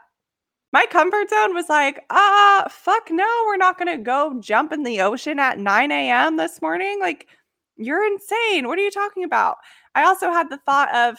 My 0.73 0.85
comfort 0.89 1.29
zone 1.29 1.53
was 1.53 1.67
like, 1.67 2.05
ah, 2.09 2.65
fuck 2.69 3.11
no, 3.11 3.27
we're 3.45 3.57
not 3.57 3.77
to 3.77 3.97
go 3.97 4.39
jump 4.39 4.71
in 4.71 4.83
the 4.83 5.01
ocean 5.01 5.37
at 5.37 5.59
9 5.59 5.91
a.m. 5.91 6.37
this 6.37 6.61
morning. 6.61 6.99
Like, 7.01 7.27
you're 7.75 8.05
insane. 8.05 8.67
What 8.67 8.79
are 8.79 8.83
you 8.83 8.91
talking 8.91 9.23
about? 9.23 9.57
I 9.95 10.03
also 10.03 10.31
had 10.31 10.49
the 10.49 10.59
thought 10.65 10.93
of, 10.95 11.17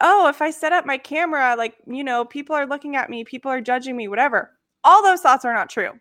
oh, 0.00 0.28
if 0.28 0.40
I 0.40 0.50
set 0.50 0.72
up 0.72 0.86
my 0.86 0.96
camera, 0.96 1.54
like, 1.58 1.74
you 1.86 2.02
know, 2.02 2.24
people 2.24 2.56
are 2.56 2.66
looking 2.66 2.96
at 2.96 3.10
me, 3.10 3.24
people 3.24 3.50
are 3.50 3.60
judging 3.60 3.96
me, 3.96 4.08
whatever. 4.08 4.50
All 4.82 5.02
those 5.02 5.20
thoughts 5.20 5.44
are 5.44 5.52
not 5.52 5.68
true. 5.68 5.92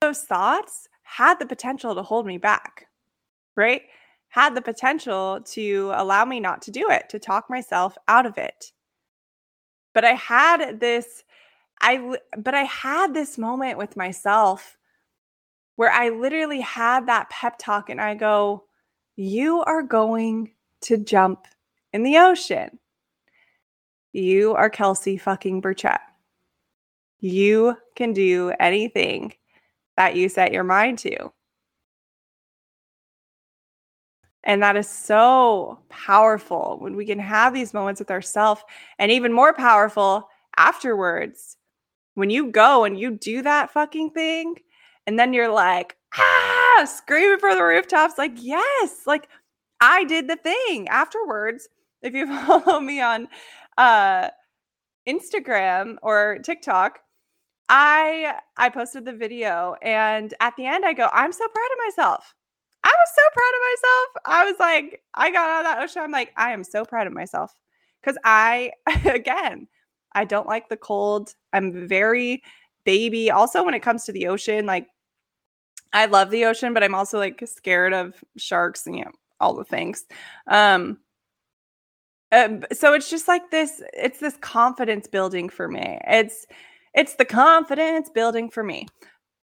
Those 0.00 0.22
thoughts 0.22 0.88
had 1.02 1.38
the 1.38 1.46
potential 1.46 1.94
to 1.94 2.02
hold 2.02 2.26
me 2.26 2.38
back, 2.38 2.86
right? 3.56 3.82
Had 4.28 4.54
the 4.54 4.62
potential 4.62 5.40
to 5.48 5.92
allow 5.94 6.24
me 6.24 6.40
not 6.40 6.62
to 6.62 6.70
do 6.70 6.88
it, 6.88 7.10
to 7.10 7.18
talk 7.18 7.50
myself 7.50 7.98
out 8.08 8.24
of 8.24 8.38
it. 8.38 8.72
But 9.92 10.06
I 10.06 10.14
had 10.14 10.80
this 10.80 11.22
I 11.82 12.16
but 12.38 12.54
I 12.54 12.62
had 12.62 13.12
this 13.14 13.38
moment 13.38 13.78
with 13.78 13.96
myself 13.96 14.78
where 15.76 15.90
I 15.90 16.10
literally 16.10 16.60
had 16.60 17.06
that 17.06 17.30
pep 17.30 17.56
talk 17.58 17.90
and 17.90 18.00
I 18.00 18.14
go, 18.14 18.64
"You 19.16 19.62
are 19.64 19.82
going 19.82 20.54
to 20.82 20.96
jump 20.96 21.46
in 21.92 22.02
the 22.02 22.18
ocean. 22.18 22.78
You 24.12 24.54
are 24.54 24.70
Kelsey 24.70 25.16
fucking 25.16 25.62
Burchett. 25.62 26.00
You 27.20 27.76
can 27.96 28.12
do 28.12 28.52
anything 28.60 29.34
that 29.96 30.16
you 30.16 30.28
set 30.28 30.52
your 30.52 30.64
mind 30.64 30.98
to. 31.00 31.32
And 34.44 34.62
that 34.62 34.76
is 34.76 34.88
so 34.88 35.78
powerful 35.88 36.78
when 36.80 36.96
we 36.96 37.06
can 37.06 37.18
have 37.20 37.54
these 37.54 37.74
moments 37.74 38.00
with 38.00 38.10
ourselves, 38.10 38.62
and 38.98 39.10
even 39.12 39.32
more 39.32 39.52
powerful 39.54 40.28
afterwards. 40.56 41.56
When 42.14 42.30
you 42.30 42.50
go 42.50 42.84
and 42.84 42.98
you 42.98 43.12
do 43.12 43.42
that 43.42 43.72
fucking 43.72 44.10
thing, 44.10 44.56
and 45.06 45.18
then 45.18 45.32
you're 45.32 45.52
like, 45.52 45.96
ah, 46.16 46.84
screaming 46.86 47.38
for 47.38 47.54
the 47.54 47.64
rooftops, 47.64 48.18
like, 48.18 48.32
yes, 48.36 49.02
like 49.06 49.28
I 49.80 50.04
did 50.04 50.28
the 50.28 50.36
thing 50.36 50.88
afterwards. 50.88 51.68
If 52.02 52.14
you 52.14 52.26
follow 52.46 52.80
me 52.80 53.00
on 53.00 53.28
uh, 53.78 54.28
Instagram 55.08 55.96
or 56.02 56.38
TikTok, 56.42 57.00
I 57.68 58.34
I 58.56 58.68
posted 58.68 59.04
the 59.04 59.12
video 59.12 59.76
and 59.82 60.34
at 60.40 60.54
the 60.56 60.66
end 60.66 60.84
I 60.84 60.92
go, 60.92 61.08
I'm 61.12 61.32
so 61.32 61.46
proud 61.48 61.68
of 61.72 61.78
myself. 61.86 62.34
I 62.84 62.88
was 62.88 63.08
so 63.14 63.22
proud 63.32 63.54
of 63.54 63.60
myself. 63.70 64.36
I 64.36 64.44
was 64.50 64.56
like, 64.60 65.02
I 65.14 65.30
got 65.30 65.48
out 65.48 65.60
of 65.60 65.64
that 65.64 65.82
ocean. 65.82 66.02
I'm 66.02 66.10
like, 66.10 66.32
I 66.36 66.52
am 66.52 66.64
so 66.64 66.84
proud 66.84 67.06
of 67.06 67.12
myself. 67.12 67.54
Cause 68.04 68.18
I 68.24 68.72
again, 69.04 69.68
I 70.12 70.24
don't 70.24 70.46
like 70.46 70.68
the 70.68 70.76
cold. 70.76 71.34
I'm 71.52 71.88
very 71.88 72.42
baby. 72.84 73.30
Also, 73.30 73.64
when 73.64 73.74
it 73.74 73.82
comes 73.82 74.04
to 74.04 74.12
the 74.12 74.28
ocean, 74.28 74.66
like 74.66 74.86
I 75.92 76.06
love 76.06 76.30
the 76.30 76.44
ocean, 76.46 76.74
but 76.74 76.82
I'm 76.82 76.94
also 76.94 77.18
like 77.18 77.42
scared 77.46 77.92
of 77.92 78.14
sharks 78.36 78.86
and 78.86 78.96
you 78.96 79.04
know, 79.04 79.10
all 79.40 79.54
the 79.54 79.64
things. 79.64 80.04
Um 80.46 80.98
uh, 82.32 82.48
so 82.72 82.94
it's 82.94 83.10
just 83.10 83.28
like 83.28 83.50
this 83.50 83.82
it's 83.92 84.18
this 84.18 84.36
confidence 84.38 85.06
building 85.06 85.48
for 85.48 85.68
me. 85.68 85.98
It's 86.08 86.46
it's 86.94 87.14
the 87.16 87.24
confidence 87.24 88.10
building 88.10 88.50
for 88.50 88.62
me. 88.64 88.86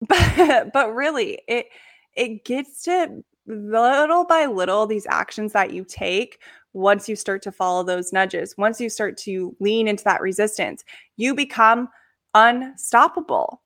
But 0.07 0.71
but 0.73 0.95
really, 0.95 1.39
it 1.47 1.67
it 2.15 2.45
gets 2.45 2.83
to 2.83 3.21
little 3.47 4.25
by 4.25 4.45
little 4.45 4.85
these 4.87 5.05
actions 5.09 5.51
that 5.53 5.73
you 5.73 5.83
take 5.83 6.39
once 6.73 7.09
you 7.09 7.15
start 7.15 7.41
to 7.43 7.51
follow 7.51 7.83
those 7.83 8.13
nudges, 8.13 8.55
once 8.57 8.79
you 8.79 8.89
start 8.89 9.17
to 9.17 9.55
lean 9.59 9.87
into 9.87 10.03
that 10.03 10.21
resistance, 10.21 10.83
you 11.17 11.33
become 11.33 11.89
unstoppable. 12.33 13.61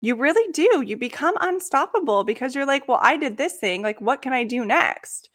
You 0.00 0.16
really 0.16 0.50
do. 0.52 0.82
You 0.82 0.96
become 0.96 1.34
unstoppable 1.40 2.24
because 2.24 2.54
you're 2.54 2.66
like, 2.66 2.88
well, 2.88 3.00
I 3.02 3.16
did 3.16 3.36
this 3.36 3.56
thing. 3.56 3.82
Like, 3.82 4.00
what 4.00 4.22
can 4.22 4.32
I 4.32 4.44
do 4.44 4.64
next? 4.64 5.28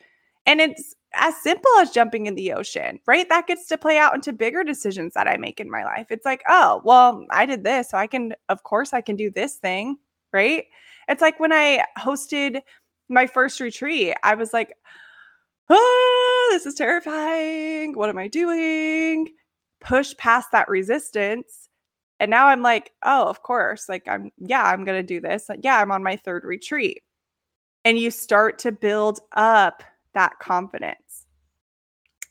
And 0.45 0.59
it's 0.59 0.95
as 1.13 1.35
simple 1.41 1.71
as 1.79 1.91
jumping 1.91 2.25
in 2.25 2.35
the 2.35 2.51
ocean, 2.51 2.99
right? 3.07 3.27
That 3.29 3.47
gets 3.47 3.67
to 3.67 3.77
play 3.77 3.97
out 3.97 4.15
into 4.15 4.33
bigger 4.33 4.63
decisions 4.63 5.13
that 5.13 5.27
I 5.27 5.37
make 5.37 5.59
in 5.59 5.71
my 5.71 5.83
life. 5.83 6.07
It's 6.09 6.25
like, 6.25 6.43
oh, 6.49 6.81
well, 6.83 7.25
I 7.31 7.45
did 7.45 7.63
this. 7.63 7.91
So 7.91 7.97
I 7.97 8.07
can, 8.07 8.33
of 8.49 8.63
course, 8.63 8.91
I 8.91 9.01
can 9.01 9.15
do 9.15 9.31
this 9.31 9.55
thing, 9.55 9.97
right? 10.33 10.65
It's 11.07 11.21
like 11.21 11.39
when 11.39 11.53
I 11.53 11.85
hosted 11.97 12.61
my 13.07 13.27
first 13.27 13.59
retreat, 13.59 14.15
I 14.23 14.35
was 14.35 14.51
like, 14.51 14.75
oh, 15.69 16.49
this 16.51 16.65
is 16.65 16.75
terrifying. 16.75 17.93
What 17.93 18.09
am 18.09 18.17
I 18.17 18.27
doing? 18.27 19.29
Push 19.81 20.15
past 20.17 20.51
that 20.51 20.69
resistance. 20.69 21.69
And 22.19 22.31
now 22.31 22.47
I'm 22.47 22.61
like, 22.61 22.91
oh, 23.03 23.27
of 23.27 23.43
course. 23.43 23.89
Like, 23.89 24.07
I'm, 24.07 24.31
yeah, 24.37 24.63
I'm 24.63 24.85
going 24.85 24.99
to 24.99 25.03
do 25.03 25.19
this. 25.19 25.49
Like, 25.49 25.59
yeah, 25.63 25.81
I'm 25.81 25.91
on 25.91 26.03
my 26.03 26.15
third 26.15 26.43
retreat. 26.45 27.01
And 27.83 27.99
you 27.99 28.09
start 28.09 28.57
to 28.59 28.71
build 28.71 29.19
up 29.33 29.83
that 30.13 30.39
confidence. 30.39 31.25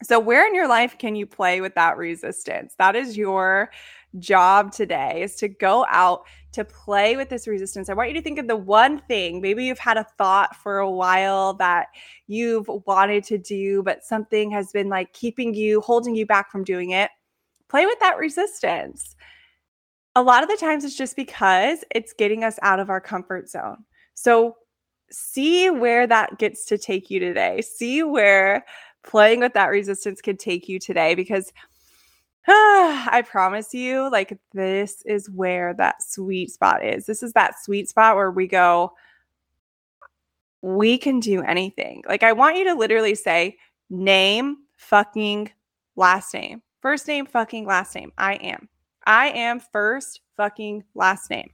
So, 0.03 0.19
where 0.19 0.47
in 0.47 0.55
your 0.55 0.69
life 0.69 0.99
can 0.99 1.15
you 1.15 1.27
play 1.27 1.61
with 1.61 1.75
that 1.77 1.97
resistance? 1.97 2.75
That 2.79 2.97
is 2.97 3.17
your 3.17 3.71
job 4.19 4.73
today 4.73 5.23
is 5.23 5.37
to 5.37 5.49
go 5.49 5.87
out 5.89 6.25
to 6.55 6.65
play 6.65 7.17
with 7.17 7.29
this 7.29 7.47
resistance. 7.47 7.89
I 7.89 7.95
want 7.95 8.09
you 8.09 8.15
to 8.15 8.23
think 8.23 8.39
of 8.39 8.49
the 8.49 8.57
one 8.57 9.01
thing, 9.01 9.41
maybe 9.41 9.65
you've 9.65 9.79
had 9.79 9.97
a 9.97 10.07
thought 10.17 10.57
for 10.57 10.79
a 10.79 10.91
while 10.91 11.55
that 11.55 11.89
you've 12.27 12.69
wanted 12.87 13.25
to 13.25 13.39
do, 13.39 13.83
but 13.83 14.05
something 14.05 14.51
has 14.51 14.73
been 14.73 14.89
like 14.89 15.13
keeping 15.13 15.55
you, 15.55 15.81
holding 15.81 16.15
you 16.15 16.27
back 16.27 16.51
from 16.51 16.65
doing 16.65 16.91
it. 16.91 17.11
Play 17.69 17.87
with 17.87 17.99
that 18.01 18.19
resistance. 18.19 19.17
A 20.17 20.23
lot 20.23 20.43
of 20.43 20.49
the 20.49 20.57
times 20.57 20.85
it's 20.85 20.97
just 20.97 21.17
because 21.17 21.85
it's 21.91 22.13
getting 22.13 22.45
us 22.45 22.59
out 22.63 22.81
of 22.81 22.89
our 22.89 23.01
comfort 23.01 23.49
zone. 23.49 23.85
So, 24.15 24.57
see 25.11 25.71
where 25.71 26.07
that 26.07 26.39
gets 26.39 26.65
to 26.67 26.79
take 26.79 27.11
you 27.11 27.21
today. 27.21 27.61
See 27.61 28.03
where 28.03 28.65
playing 29.05 29.41
with 29.41 29.53
that 29.53 29.67
resistance 29.67 30.21
can 30.21 30.37
take 30.37 30.69
you 30.69 30.79
today 30.79 31.15
because 31.15 31.53
I 32.49 33.25
promise 33.27 33.73
you, 33.73 34.11
like, 34.11 34.39
this 34.53 35.03
is 35.07 35.31
where 35.31 35.73
that 35.75 36.03
sweet 36.03 36.51
spot 36.51 36.85
is. 36.85 37.07
This 37.07 37.23
is 37.23 37.33
that 37.33 37.55
sweet 37.63 37.89
spot 37.89 38.17
where 38.17 38.31
we 38.31 38.47
go, 38.47 38.93
we 40.61 40.99
can 40.99 41.21
do 41.21 41.43
anything. 41.43 42.03
Like, 42.07 42.23
I 42.23 42.33
want 42.33 42.57
you 42.57 42.65
to 42.65 42.75
literally 42.75 43.15
say, 43.15 43.57
name, 43.89 44.59
fucking, 44.77 45.51
last 45.97 46.35
name. 46.35 46.61
First 46.83 47.09
name, 47.09 47.25
fucking, 47.25 47.67
last 47.67 47.95
name. 47.95 48.13
I 48.19 48.35
am. 48.35 48.69
I 49.07 49.29
am 49.29 49.59
first, 49.59 50.21
fucking, 50.37 50.85
last 50.95 51.31
name. 51.31 51.51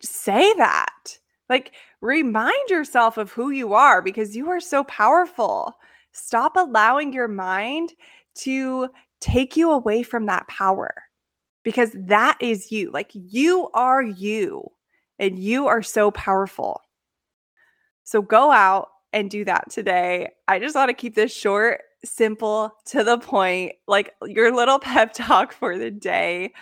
Say 0.00 0.52
that. 0.54 1.18
Like, 1.48 1.72
remind 2.00 2.70
yourself 2.70 3.18
of 3.18 3.30
who 3.30 3.50
you 3.50 3.74
are 3.74 4.02
because 4.02 4.34
you 4.34 4.48
are 4.50 4.60
so 4.60 4.82
powerful. 4.84 5.74
Stop 6.10 6.56
allowing 6.56 7.12
your 7.12 7.28
mind 7.28 7.92
to 8.36 8.88
take 9.20 9.56
you 9.56 9.70
away 9.70 10.02
from 10.02 10.26
that 10.26 10.46
power 10.48 10.94
because 11.62 11.90
that 11.94 12.36
is 12.40 12.70
you. 12.70 12.90
Like, 12.90 13.10
you 13.12 13.70
are 13.74 14.02
you 14.02 14.70
and 15.18 15.38
you 15.38 15.66
are 15.66 15.82
so 15.82 16.10
powerful. 16.10 16.80
So, 18.04 18.20
go 18.22 18.50
out 18.50 18.88
and 19.12 19.30
do 19.30 19.44
that 19.44 19.70
today. 19.70 20.30
I 20.48 20.58
just 20.58 20.74
want 20.74 20.90
to 20.90 20.94
keep 20.94 21.14
this 21.14 21.34
short, 21.34 21.82
simple, 22.04 22.74
to 22.86 23.04
the 23.04 23.18
point, 23.18 23.72
like 23.86 24.12
your 24.26 24.54
little 24.54 24.78
pep 24.78 25.12
talk 25.14 25.52
for 25.52 25.78
the 25.78 25.90
day. 25.90 26.52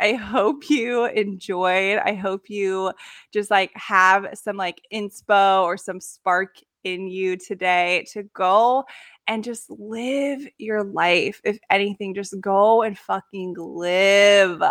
I 0.00 0.14
hope 0.14 0.68
you 0.68 1.04
enjoyed. 1.04 1.98
I 1.98 2.14
hope 2.14 2.50
you 2.50 2.92
just 3.32 3.50
like 3.50 3.70
have 3.74 4.26
some 4.34 4.56
like 4.56 4.80
inspo 4.92 5.62
or 5.62 5.76
some 5.76 6.00
spark 6.00 6.56
in 6.82 7.06
you 7.06 7.36
today 7.36 8.04
to 8.12 8.24
go 8.34 8.84
and 9.26 9.44
just 9.44 9.70
live 9.70 10.46
your 10.58 10.82
life. 10.82 11.40
If 11.44 11.58
anything, 11.70 12.14
just 12.14 12.40
go 12.40 12.82
and 12.82 12.98
fucking 12.98 13.54
live. 13.54 14.62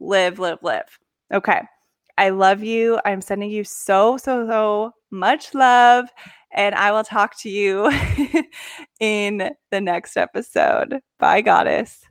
Live, 0.00 0.38
live, 0.38 0.58
live. 0.62 0.98
Okay. 1.32 1.62
I 2.16 2.28
love 2.30 2.62
you. 2.62 3.00
I'm 3.04 3.20
sending 3.20 3.50
you 3.50 3.64
so, 3.64 4.16
so, 4.16 4.46
so 4.46 4.92
much 5.10 5.54
love. 5.54 6.08
And 6.52 6.74
I 6.74 6.92
will 6.92 7.02
talk 7.02 7.38
to 7.40 7.50
you 7.50 7.90
in 9.00 9.50
the 9.70 9.80
next 9.80 10.16
episode. 10.16 11.00
Bye, 11.18 11.40
goddess. 11.40 12.04